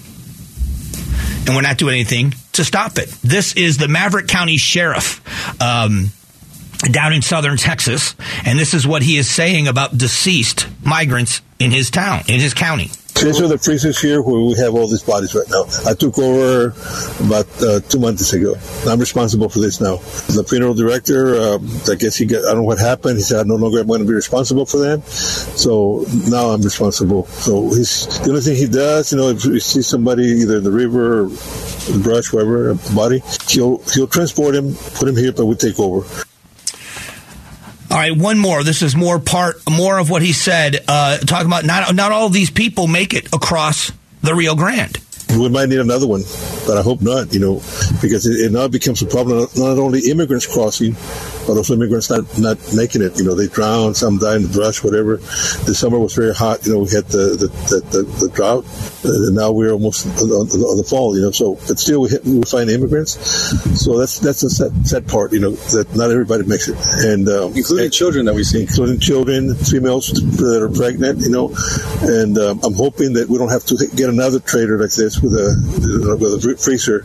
And 1.47 1.55
we're 1.55 1.63
not 1.63 1.79
doing 1.79 1.95
anything 1.95 2.35
to 2.53 2.65
stop 2.65 2.99
it. 2.99 3.09
This 3.23 3.55
is 3.55 3.79
the 3.79 3.89
Maverick 3.89 4.27
County 4.27 4.57
Sheriff. 4.57 5.23
Um, 5.63 6.11
down 6.91 7.13
in 7.13 7.23
southern 7.23 7.57
Texas, 7.57 8.15
and 8.45 8.59
this 8.59 8.75
is 8.75 8.87
what 8.87 9.03
he 9.03 9.17
is 9.17 9.29
saying 9.29 9.67
about 9.67 9.97
deceased 9.97 10.69
migrants 10.85 11.41
in 11.59 11.71
his 11.71 11.91
town, 11.91 12.23
in 12.29 12.39
his 12.39 12.53
county. 12.53 12.91
These 13.23 13.41
are 13.41 13.49
the 13.49 13.59
freezers 13.59 13.99
here 13.99 14.21
where 14.21 14.41
we 14.41 14.55
have 14.59 14.75
all 14.75 14.87
these 14.87 15.03
bodies 15.03 15.35
right 15.35 15.49
now. 15.49 15.65
I 15.87 15.95
took 15.95 16.19
over 16.19 16.69
about 17.25 17.47
uh, 17.63 17.81
two 17.81 17.99
months 17.99 18.33
ago. 18.33 18.55
I'm 18.87 19.01
responsible 19.01 19.49
for 19.49 19.59
this 19.59 19.81
now. 19.81 19.97
The 20.37 20.45
funeral 20.47 20.75
director, 20.75 21.35
uh, 21.35 21.59
I 21.91 21.95
guess 21.95 22.17
he 22.17 22.27
got, 22.27 22.45
I 22.45 22.49
don't 22.49 22.59
know 22.59 22.63
what 22.65 22.79
happened. 22.79 23.17
He 23.17 23.23
said, 23.23 23.41
I 23.41 23.43
no 23.49 23.57
longer 23.57 23.81
am 23.81 23.87
going 23.87 24.01
to 24.01 24.07
be 24.07 24.13
responsible 24.13 24.67
for 24.67 24.79
them. 24.79 25.03
So 25.03 26.05
now 26.29 26.51
I'm 26.51 26.61
responsible. 26.61 27.25
So 27.27 27.69
he's, 27.71 28.07
the 28.21 28.29
only 28.29 28.43
thing 28.43 28.57
he 28.57 28.67
does, 28.67 29.11
you 29.13 29.19
know, 29.19 29.31
if 29.31 29.45
you 29.45 29.61
see 29.61 29.83
somebody 29.83 30.25
either 30.25 30.59
in 30.59 30.65
the 30.65 30.71
river 30.71 31.23
or 31.23 31.29
the 31.29 32.01
brush, 32.03 32.33
wherever, 32.33 32.75
the 32.75 32.95
body, 32.95 33.23
he'll, 33.49 33.79
he'll 33.95 34.09
transport 34.09 34.55
him, 34.55 34.75
put 34.95 35.09
him 35.09 35.17
here, 35.17 35.33
but 35.33 35.47
we 35.47 35.55
take 35.55 35.81
over. 35.81 36.07
All 37.97 38.03
right, 38.03 38.15
one 38.15 38.39
more. 38.39 38.63
This 38.63 38.83
is 38.83 38.95
more 38.95 39.19
part, 39.19 39.57
more 39.67 39.99
of 39.99 40.11
what 40.11 40.21
he 40.21 40.35
said. 40.35 40.85
Uh, 40.87 41.17
talking 41.17 41.47
about 41.47 41.65
not 41.65 41.95
not 41.95 42.13
all 42.13 42.29
these 42.29 42.51
people 42.51 42.87
make 42.87 43.15
it 43.15 43.33
across 43.33 43.91
the 44.23 44.35
Rio 44.35 44.55
Grande. 44.55 44.99
We 45.31 45.49
might 45.49 45.69
need 45.69 45.81
another 45.81 46.07
one, 46.07 46.23
but 46.67 46.79
I 46.79 46.83
hope 46.83 47.03
not. 47.03 47.35
You 47.35 47.41
know, 47.41 47.55
because 48.01 48.27
it, 48.27 48.47
it 48.47 48.53
now 48.53 48.69
becomes 48.69 49.03
a 49.03 49.07
problem. 49.07 49.47
Not 49.57 49.79
only 49.79 50.09
immigrants 50.11 50.47
crossing, 50.47 50.95
but 51.47 51.57
also 51.57 51.75
immigrants 51.75 52.11
not, 52.11 52.25
not 52.39 52.59
making 52.75 53.03
it. 53.03 53.19
You 53.19 53.25
know, 53.25 53.35
they 53.35 53.49
drown, 53.49 53.95
some 53.95 54.19
die 54.19 54.37
in 54.37 54.43
the 54.43 54.49
brush, 54.49 54.83
whatever. 54.83 55.17
The 55.17 55.75
summer 55.75 55.99
was 55.99 56.15
very 56.15 56.35
hot. 56.35 56.67
You 56.67 56.75
know, 56.75 56.79
we 56.81 56.91
had 56.91 57.07
the 57.07 57.37
the, 57.37 57.49
the, 57.69 57.81
the, 57.91 58.03
the 58.27 58.33
drought, 58.35 58.65
and 59.05 59.35
now 59.35 59.53
we're 59.53 59.73
almost 59.73 60.07
on, 60.07 60.31
on, 60.31 60.77
the 60.77 60.87
fall. 60.89 61.17
You 61.17 61.23
know, 61.23 61.31
so 61.31 61.55
but 61.67 61.79
still 61.79 62.03
we, 62.03 62.11
hit, 62.11 62.25
we 62.25 62.43
find 62.43 62.71
immigrants. 62.71 63.19
So 63.81 63.99
that's 63.99 64.19
that's 64.21 64.43
a 64.43 64.51
sad, 64.51 64.87
sad 64.87 65.09
part. 65.09 65.33
You 65.33 65.41
know, 65.41 65.51
that 65.51 65.95
not 65.95 66.11
everybody 66.11 66.45
makes 66.45 66.69
it, 66.69 66.77
and 67.05 67.29
um, 67.29 67.53
including 67.55 67.87
and, 67.87 67.95
children 67.95 68.27
that 68.27 68.35
we 68.35 68.45
see, 68.45 68.63
including 68.63 69.01
children, 69.01 69.55
females 69.55 70.09
that 70.13 70.63
are 70.63 70.71
pregnant. 70.71 71.21
You 71.21 71.31
know, 71.31 71.55
and 72.03 72.39
um, 72.39 72.61
I'm 72.65 72.75
hoping 72.75 73.15
that 73.15 73.29
we 73.29 73.39
don't 73.39 73.51
have 73.51 73.65
to 73.67 73.77
get 73.95 74.09
another 74.09 74.41
trader 74.41 74.79
like 74.79 74.95
this 74.95 75.16
with 75.23 75.33
a 75.35 76.17
with 76.21 76.45
a 76.45 76.57
freezer. 76.59 77.05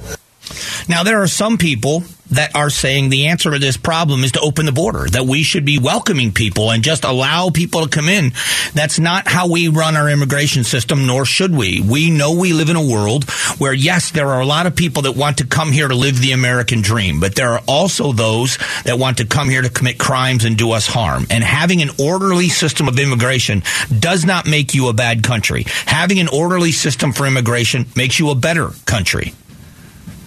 Now 0.87 1.03
there 1.03 1.21
are 1.21 1.27
some 1.27 1.57
people 1.57 2.03
that 2.31 2.55
are 2.55 2.69
saying 2.69 3.09
the 3.09 3.27
answer 3.27 3.51
to 3.51 3.59
this 3.59 3.77
problem 3.77 4.23
is 4.23 4.31
to 4.31 4.39
open 4.39 4.65
the 4.65 4.71
border, 4.71 5.05
that 5.09 5.25
we 5.25 5.43
should 5.43 5.65
be 5.65 5.77
welcoming 5.77 6.31
people 6.31 6.71
and 6.71 6.83
just 6.83 7.03
allow 7.03 7.49
people 7.49 7.81
to 7.81 7.89
come 7.89 8.07
in. 8.07 8.31
That's 8.73 8.99
not 8.99 9.27
how 9.27 9.49
we 9.49 9.67
run 9.67 9.95
our 9.95 10.09
immigration 10.09 10.63
system, 10.63 11.05
nor 11.05 11.25
should 11.25 11.53
we. 11.53 11.81
We 11.81 12.09
know 12.09 12.33
we 12.33 12.53
live 12.53 12.69
in 12.69 12.77
a 12.77 12.85
world 12.85 13.29
where, 13.59 13.73
yes, 13.73 14.11
there 14.11 14.29
are 14.29 14.41
a 14.41 14.45
lot 14.45 14.65
of 14.65 14.75
people 14.75 15.03
that 15.03 15.15
want 15.15 15.39
to 15.39 15.45
come 15.45 15.71
here 15.71 15.87
to 15.87 15.95
live 15.95 16.19
the 16.19 16.31
American 16.31 16.81
dream, 16.81 17.19
but 17.19 17.35
there 17.35 17.51
are 17.51 17.61
also 17.67 18.13
those 18.13 18.57
that 18.85 18.97
want 18.97 19.17
to 19.17 19.25
come 19.25 19.49
here 19.49 19.61
to 19.61 19.69
commit 19.69 19.99
crimes 19.99 20.45
and 20.45 20.57
do 20.57 20.71
us 20.71 20.87
harm. 20.87 21.27
And 21.29 21.43
having 21.43 21.81
an 21.81 21.89
orderly 21.99 22.47
system 22.47 22.87
of 22.87 22.97
immigration 22.97 23.63
does 23.99 24.25
not 24.25 24.47
make 24.47 24.73
you 24.73 24.87
a 24.87 24.93
bad 24.93 25.23
country. 25.23 25.65
Having 25.85 26.19
an 26.19 26.27
orderly 26.29 26.71
system 26.71 27.11
for 27.11 27.27
immigration 27.27 27.87
makes 27.95 28.19
you 28.19 28.29
a 28.29 28.35
better 28.35 28.69
country 28.85 29.33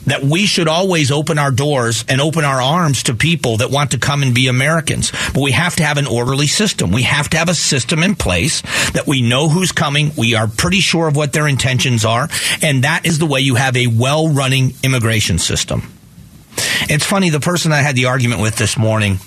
that 0.07 0.23
we 0.23 0.47
should 0.47 0.69
always 0.69 1.11
open 1.11 1.39
our 1.39 1.51
doors 1.51 2.05
and 2.09 2.21
open 2.21 2.45
our 2.45 2.61
arms 2.61 3.05
to 3.05 3.15
people 3.15 3.59
that 3.59 3.71
want 3.71 3.93
to 3.93 3.99
come 3.99 4.23
and 4.23 4.35
be 4.35 4.49
Americans. 4.49 5.13
But 5.33 5.43
we 5.43 5.53
have 5.53 5.77
to 5.77 5.85
have 5.85 5.99
an 5.99 6.07
orderly 6.07 6.47
system. 6.47 6.91
We 6.91 7.03
have 7.03 7.29
to 7.31 7.37
have 7.37 7.49
a 7.49 7.55
system 7.55 8.03
in 8.03 8.15
place 8.15 8.63
that 8.93 9.07
we 9.07 9.23
know 9.23 9.49
who's 9.49 9.73
coming. 9.73 10.13
We 10.17 10.35
are 10.35 10.47
pretty 10.47 10.81
sure 10.81 11.09
of 11.09 11.17
what 11.17 11.33
their 11.33 11.49
intentions 11.49 12.05
are. 12.05 12.29
And 12.63 12.85
that 12.85 13.07
is 13.07 13.19
the 13.19 13.27
way 13.27 13.41
you 13.41 13.55
have 13.55 13.77
a 13.77 13.87
well 13.87 14.29
running 14.29 14.75
immigration 14.83 15.39
system. 15.39 15.93
It's 16.89 17.05
funny, 17.05 17.31
the 17.31 17.41
person 17.41 17.73
I 17.73 17.81
had 17.81 17.97
the 17.97 18.07
argument 18.07 18.41
with 18.41 18.57
this 18.57 18.77
morning 18.77 19.19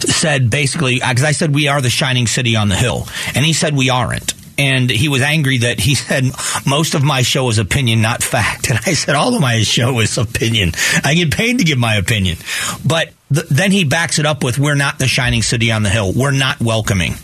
said 0.00 0.50
basically, 0.50 0.96
because 0.96 1.24
I 1.24 1.32
said 1.32 1.54
we 1.54 1.68
are 1.68 1.80
the 1.80 1.90
shining 1.90 2.26
city 2.26 2.56
on 2.56 2.68
the 2.68 2.76
hill. 2.76 3.08
And 3.34 3.44
he 3.44 3.52
said 3.52 3.74
we 3.74 3.90
aren't 3.90 4.34
and 4.58 4.90
he 4.90 5.08
was 5.08 5.22
angry 5.22 5.58
that 5.58 5.80
he 5.80 5.94
said 5.94 6.24
most 6.66 6.94
of 6.94 7.02
my 7.02 7.22
show 7.22 7.48
is 7.48 7.58
opinion, 7.58 8.00
not 8.02 8.22
fact. 8.22 8.70
And 8.74 8.80
I 8.86 8.94
said 8.94 9.14
all 9.14 9.34
of 9.34 9.40
my 9.40 9.62
show 9.62 10.00
is 10.00 10.16
opinion. 10.18 10.72
I 11.04 11.14
get 11.14 11.32
paid 11.32 11.58
to 11.58 11.64
give 11.64 11.78
my 11.78 11.96
opinion, 11.96 12.38
but 12.84 13.12
th- 13.32 13.46
then 13.48 13.70
he 13.72 13.84
backs 13.84 14.18
it 14.18 14.26
up 14.26 14.42
with 14.42 14.58
"We're 14.58 14.74
not 14.74 14.98
the 14.98 15.06
shining 15.06 15.42
city 15.42 15.70
on 15.70 15.82
the 15.82 15.90
hill. 15.90 16.12
We're 16.12 16.30
not 16.30 16.60
welcoming." 16.60 17.14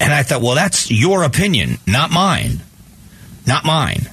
And 0.00 0.12
I 0.12 0.22
thought, 0.22 0.42
well, 0.42 0.54
that's 0.54 0.90
your 0.90 1.22
opinion, 1.22 1.78
not 1.86 2.10
mine, 2.10 2.62
not 3.46 3.64
mine. 3.64 4.08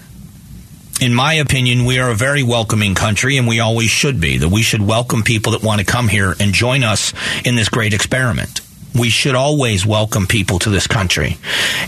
In 1.01 1.13
my 1.13 1.33
opinion, 1.33 1.85
we 1.85 1.99
are 1.99 2.09
a 2.09 2.15
very 2.15 2.41
welcoming 2.41 2.95
country, 2.95 3.37
and 3.37 3.47
we 3.47 3.59
always 3.59 3.89
should 3.89 4.21
be. 4.21 4.37
That 4.37 4.49
we 4.49 4.61
should 4.61 4.81
welcome 4.81 5.23
people 5.23 5.51
that 5.51 5.61
want 5.61 5.79
to 5.79 5.85
come 5.85 6.07
here 6.07 6.35
and 6.39 6.53
join 6.53 6.83
us 6.83 7.13
in 7.43 7.55
this 7.55 7.67
great 7.67 7.93
experiment. 7.93 8.61
We 8.97 9.09
should 9.09 9.35
always 9.35 9.85
welcome 9.85 10.25
people 10.25 10.59
to 10.59 10.69
this 10.69 10.87
country. 10.87 11.37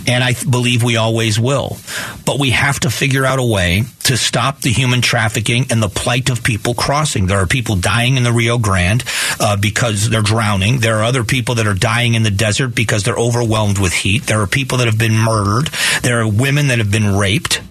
And 0.05 0.23
I 0.23 0.33
believe 0.49 0.83
we 0.83 0.97
always 0.97 1.39
will. 1.39 1.77
But 2.25 2.39
we 2.39 2.51
have 2.51 2.81
to 2.81 2.89
figure 2.89 3.25
out 3.25 3.39
a 3.39 3.43
way 3.43 3.83
to 4.03 4.17
stop 4.17 4.61
the 4.61 4.71
human 4.71 5.01
trafficking 5.01 5.67
and 5.69 5.81
the 5.81 5.89
plight 5.89 6.29
of 6.29 6.43
people 6.43 6.73
crossing. 6.73 7.27
There 7.27 7.39
are 7.39 7.47
people 7.47 7.75
dying 7.75 8.17
in 8.17 8.23
the 8.23 8.33
Rio 8.33 8.57
Grande 8.57 9.03
uh, 9.39 9.57
because 9.57 10.09
they're 10.09 10.21
drowning. 10.21 10.79
There 10.79 10.97
are 10.97 11.03
other 11.03 11.23
people 11.23 11.55
that 11.55 11.67
are 11.67 11.73
dying 11.73 12.13
in 12.13 12.23
the 12.23 12.31
desert 12.31 12.69
because 12.75 13.03
they're 13.03 13.17
overwhelmed 13.17 13.79
with 13.79 13.93
heat. 13.93 14.23
There 14.23 14.41
are 14.41 14.47
people 14.47 14.79
that 14.79 14.87
have 14.87 14.97
been 14.97 15.17
murdered. 15.17 15.69
There 16.03 16.21
are 16.21 16.27
women 16.27 16.67
that 16.67 16.79
have 16.79 16.91
been 16.91 17.15
raped. 17.17 17.61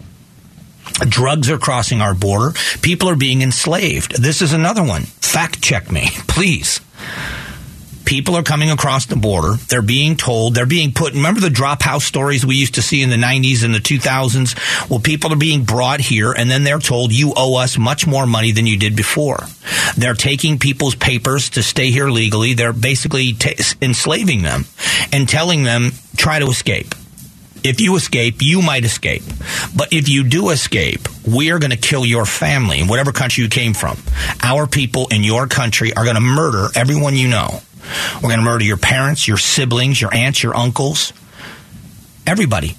Drugs 1.01 1.51
are 1.51 1.59
crossing 1.59 2.01
our 2.01 2.15
border. 2.15 2.57
People 2.81 3.11
are 3.11 3.17
being 3.17 3.43
enslaved. 3.43 4.23
This 4.23 4.41
is 4.41 4.53
another 4.55 4.83
one. 4.83 5.03
Fact 5.03 5.61
check 5.61 5.91
me, 5.91 6.09
please. 6.29 6.81
People 8.07 8.37
are 8.37 8.45
coming 8.45 8.71
across 8.71 9.07
the 9.07 9.17
border. 9.17 9.55
They're 9.69 9.83
being 9.83 10.17
told, 10.17 10.55
they're 10.55 10.65
being 10.65 10.93
put, 10.93 11.13
remember 11.13 11.41
the 11.41 11.51
drop 11.51 11.83
house 11.83 12.05
stories 12.05 12.47
we 12.47 12.55
used 12.55 12.77
to 12.77 12.83
see 12.83 13.03
in 13.03 13.11
the 13.11 13.17
90s 13.17 13.65
and 13.65 13.75
the 13.75 13.81
2000s? 13.81 14.89
Well, 14.89 15.01
people 15.01 15.33
are 15.33 15.37
being 15.37 15.65
brought 15.65 15.99
here 16.01 16.33
and 16.33 16.49
then 16.49 16.63
they're 16.63 16.79
told 16.79 17.13
you 17.13 17.33
owe 17.37 17.57
us 17.57 17.77
much 17.77 18.07
more 18.07 18.25
money 18.25 18.53
than 18.53 18.65
you 18.65 18.79
did 18.79 18.95
before. 18.95 19.41
They're 19.97 20.15
taking 20.15 20.61
people's 20.61 20.95
papers 20.95 21.51
to 21.51 21.65
stay 21.65 21.91
here 21.91 22.09
legally. 22.09 22.55
They're 22.55 22.73
basically 22.73 23.33
t- 23.33 23.57
enslaving 23.83 24.43
them 24.43 24.67
and 25.13 25.29
telling 25.29 25.65
them, 25.65 25.91
try 26.17 26.39
to 26.39 26.47
escape. 26.47 26.95
If 27.65 27.81
you 27.81 27.97
escape, 27.97 28.37
you 28.41 28.63
might 28.63 28.85
escape. 28.85 29.25
But 29.75 29.93
if 29.93 30.09
you 30.09 30.23
do 30.23 30.51
escape, 30.51 31.09
we 31.27 31.51
are 31.51 31.59
going 31.59 31.73
to 31.73 31.77
kill 31.77 32.07
your 32.07 32.25
family 32.25 32.79
in 32.79 32.87
whatever 32.87 33.11
country 33.11 33.43
you 33.43 33.51
came 33.51 33.75
from. 33.75 33.99
Our 34.43 34.69
people 34.69 35.09
in 35.09 35.25
your 35.25 35.49
country 35.49 35.93
are 35.93 36.05
going 36.05 36.15
to 36.15 36.21
murder 36.21 36.69
everyone 36.77 37.17
you 37.17 37.27
know. 37.27 37.63
We're 38.17 38.29
going 38.29 38.39
to 38.39 38.45
murder 38.45 38.65
your 38.65 38.77
parents, 38.77 39.27
your 39.27 39.39
siblings, 39.39 40.01
your 40.01 40.15
aunts, 40.15 40.43
your 40.43 40.57
uncles, 40.57 41.13
everybody. 42.27 42.77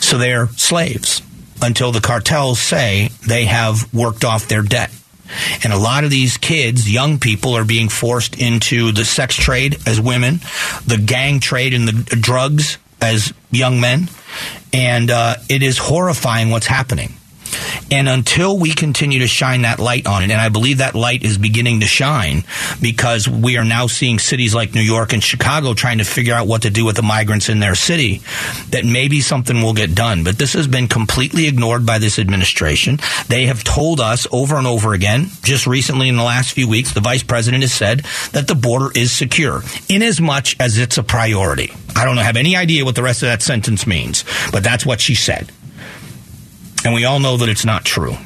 So 0.00 0.18
they're 0.18 0.48
slaves 0.48 1.22
until 1.62 1.92
the 1.92 2.00
cartels 2.00 2.60
say 2.60 3.10
they 3.26 3.46
have 3.46 3.92
worked 3.94 4.24
off 4.24 4.48
their 4.48 4.62
debt. 4.62 4.90
And 5.64 5.72
a 5.72 5.78
lot 5.78 6.04
of 6.04 6.10
these 6.10 6.36
kids, 6.36 6.90
young 6.90 7.18
people, 7.18 7.56
are 7.56 7.64
being 7.64 7.88
forced 7.88 8.38
into 8.38 8.92
the 8.92 9.04
sex 9.04 9.34
trade 9.34 9.78
as 9.86 10.00
women, 10.00 10.40
the 10.86 11.02
gang 11.04 11.40
trade 11.40 11.72
in 11.72 11.86
the 11.86 11.92
drugs 12.20 12.78
as 13.00 13.32
young 13.50 13.80
men. 13.80 14.08
And 14.72 15.10
uh, 15.10 15.36
it 15.48 15.62
is 15.62 15.78
horrifying 15.78 16.50
what's 16.50 16.66
happening. 16.66 17.14
And 17.90 18.08
until 18.08 18.58
we 18.58 18.74
continue 18.74 19.20
to 19.20 19.26
shine 19.26 19.62
that 19.62 19.78
light 19.78 20.06
on 20.06 20.22
it, 20.22 20.30
and 20.30 20.40
I 20.40 20.48
believe 20.48 20.78
that 20.78 20.94
light 20.94 21.22
is 21.22 21.38
beginning 21.38 21.80
to 21.80 21.86
shine 21.86 22.44
because 22.80 23.28
we 23.28 23.56
are 23.56 23.64
now 23.64 23.86
seeing 23.86 24.18
cities 24.18 24.54
like 24.54 24.74
New 24.74 24.82
York 24.82 25.12
and 25.12 25.22
Chicago 25.22 25.74
trying 25.74 25.98
to 25.98 26.04
figure 26.04 26.34
out 26.34 26.46
what 26.46 26.62
to 26.62 26.70
do 26.70 26.84
with 26.84 26.96
the 26.96 27.02
migrants 27.02 27.48
in 27.48 27.60
their 27.60 27.74
city, 27.74 28.22
that 28.70 28.84
maybe 28.84 29.20
something 29.20 29.62
will 29.62 29.74
get 29.74 29.94
done. 29.94 30.24
But 30.24 30.38
this 30.38 30.54
has 30.54 30.66
been 30.66 30.88
completely 30.88 31.46
ignored 31.46 31.86
by 31.86 31.98
this 31.98 32.18
administration. 32.18 32.98
They 33.28 33.46
have 33.46 33.64
told 33.64 34.00
us 34.00 34.26
over 34.32 34.56
and 34.56 34.66
over 34.66 34.94
again, 34.94 35.28
just 35.42 35.66
recently 35.66 36.08
in 36.08 36.16
the 36.16 36.22
last 36.22 36.52
few 36.52 36.68
weeks, 36.68 36.92
the 36.92 37.00
vice 37.00 37.22
president 37.22 37.62
has 37.62 37.72
said 37.72 38.00
that 38.32 38.48
the 38.48 38.54
border 38.54 38.90
is 38.94 39.12
secure, 39.12 39.62
in 39.88 40.02
as 40.02 40.20
much 40.20 40.56
as 40.60 40.78
it's 40.78 40.98
a 40.98 41.02
priority. 41.02 41.72
I 41.96 42.04
don't 42.04 42.16
have 42.16 42.36
any 42.36 42.56
idea 42.56 42.84
what 42.84 42.94
the 42.94 43.02
rest 43.02 43.22
of 43.22 43.28
that 43.28 43.42
sentence 43.42 43.86
means, 43.86 44.24
but 44.50 44.64
that's 44.64 44.84
what 44.84 45.00
she 45.00 45.14
said. 45.14 45.50
And 46.84 46.94
we 46.94 47.04
all 47.04 47.18
know 47.18 47.38
that 47.38 47.48
it's 47.48 47.64
not 47.64 47.84
true. 47.84 48.16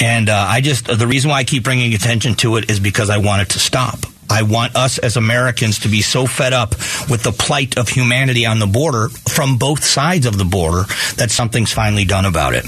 And 0.00 0.28
uh, 0.28 0.46
I 0.48 0.60
just, 0.60 0.86
the 0.86 1.06
reason 1.06 1.30
why 1.30 1.38
I 1.38 1.44
keep 1.44 1.64
bringing 1.64 1.94
attention 1.94 2.34
to 2.36 2.56
it 2.56 2.70
is 2.70 2.78
because 2.78 3.10
I 3.10 3.18
want 3.18 3.42
it 3.42 3.50
to 3.50 3.58
stop. 3.58 3.98
I 4.30 4.42
want 4.42 4.76
us 4.76 4.98
as 4.98 5.16
Americans 5.16 5.80
to 5.80 5.88
be 5.88 6.02
so 6.02 6.26
fed 6.26 6.52
up 6.52 6.70
with 7.08 7.22
the 7.22 7.32
plight 7.32 7.78
of 7.78 7.88
humanity 7.88 8.44
on 8.46 8.58
the 8.58 8.66
border 8.66 9.08
from 9.08 9.56
both 9.56 9.82
sides 9.82 10.26
of 10.26 10.36
the 10.36 10.44
border 10.44 10.84
that 11.16 11.30
something's 11.30 11.72
finally 11.72 12.04
done 12.04 12.26
about 12.26 12.54
it. 12.54 12.66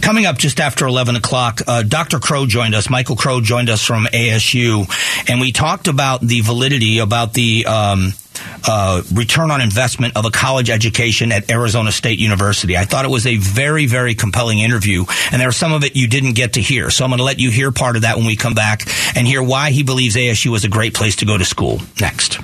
Coming 0.00 0.26
up 0.26 0.38
just 0.38 0.60
after 0.60 0.86
11 0.86 1.16
o'clock, 1.16 1.60
uh, 1.66 1.82
Dr. 1.82 2.18
Crow 2.18 2.46
joined 2.46 2.74
us. 2.74 2.90
Michael 2.90 3.16
Crow 3.16 3.40
joined 3.40 3.70
us 3.70 3.84
from 3.84 4.06
ASU, 4.06 4.86
and 5.28 5.40
we 5.40 5.52
talked 5.52 5.88
about 5.88 6.20
the 6.20 6.40
validity, 6.40 6.98
about 6.98 7.34
the 7.34 7.66
um, 7.66 8.12
uh, 8.66 9.02
return 9.12 9.50
on 9.50 9.60
investment 9.60 10.16
of 10.16 10.24
a 10.24 10.30
college 10.30 10.70
education 10.70 11.32
at 11.32 11.50
Arizona 11.50 11.92
State 11.92 12.18
University. 12.18 12.76
I 12.76 12.84
thought 12.84 13.04
it 13.04 13.10
was 13.10 13.26
a 13.26 13.36
very, 13.36 13.86
very 13.86 14.14
compelling 14.14 14.58
interview, 14.58 15.04
and 15.30 15.40
there's 15.40 15.56
some 15.56 15.72
of 15.72 15.84
it 15.84 15.96
you 15.96 16.08
didn't 16.08 16.32
get 16.32 16.54
to 16.54 16.60
hear. 16.60 16.90
So 16.90 17.04
I'm 17.04 17.10
going 17.10 17.18
to 17.18 17.24
let 17.24 17.38
you 17.38 17.50
hear 17.50 17.70
part 17.70 17.96
of 17.96 18.02
that 18.02 18.16
when 18.16 18.26
we 18.26 18.36
come 18.36 18.54
back 18.54 18.82
and 19.16 19.26
hear 19.26 19.42
why 19.42 19.70
he 19.70 19.82
believes 19.82 20.16
ASU 20.16 20.54
is 20.56 20.64
a 20.64 20.68
great 20.68 20.94
place 20.94 21.16
to 21.16 21.26
go 21.26 21.36
to 21.36 21.44
school. 21.44 21.80
Next. 22.00 22.40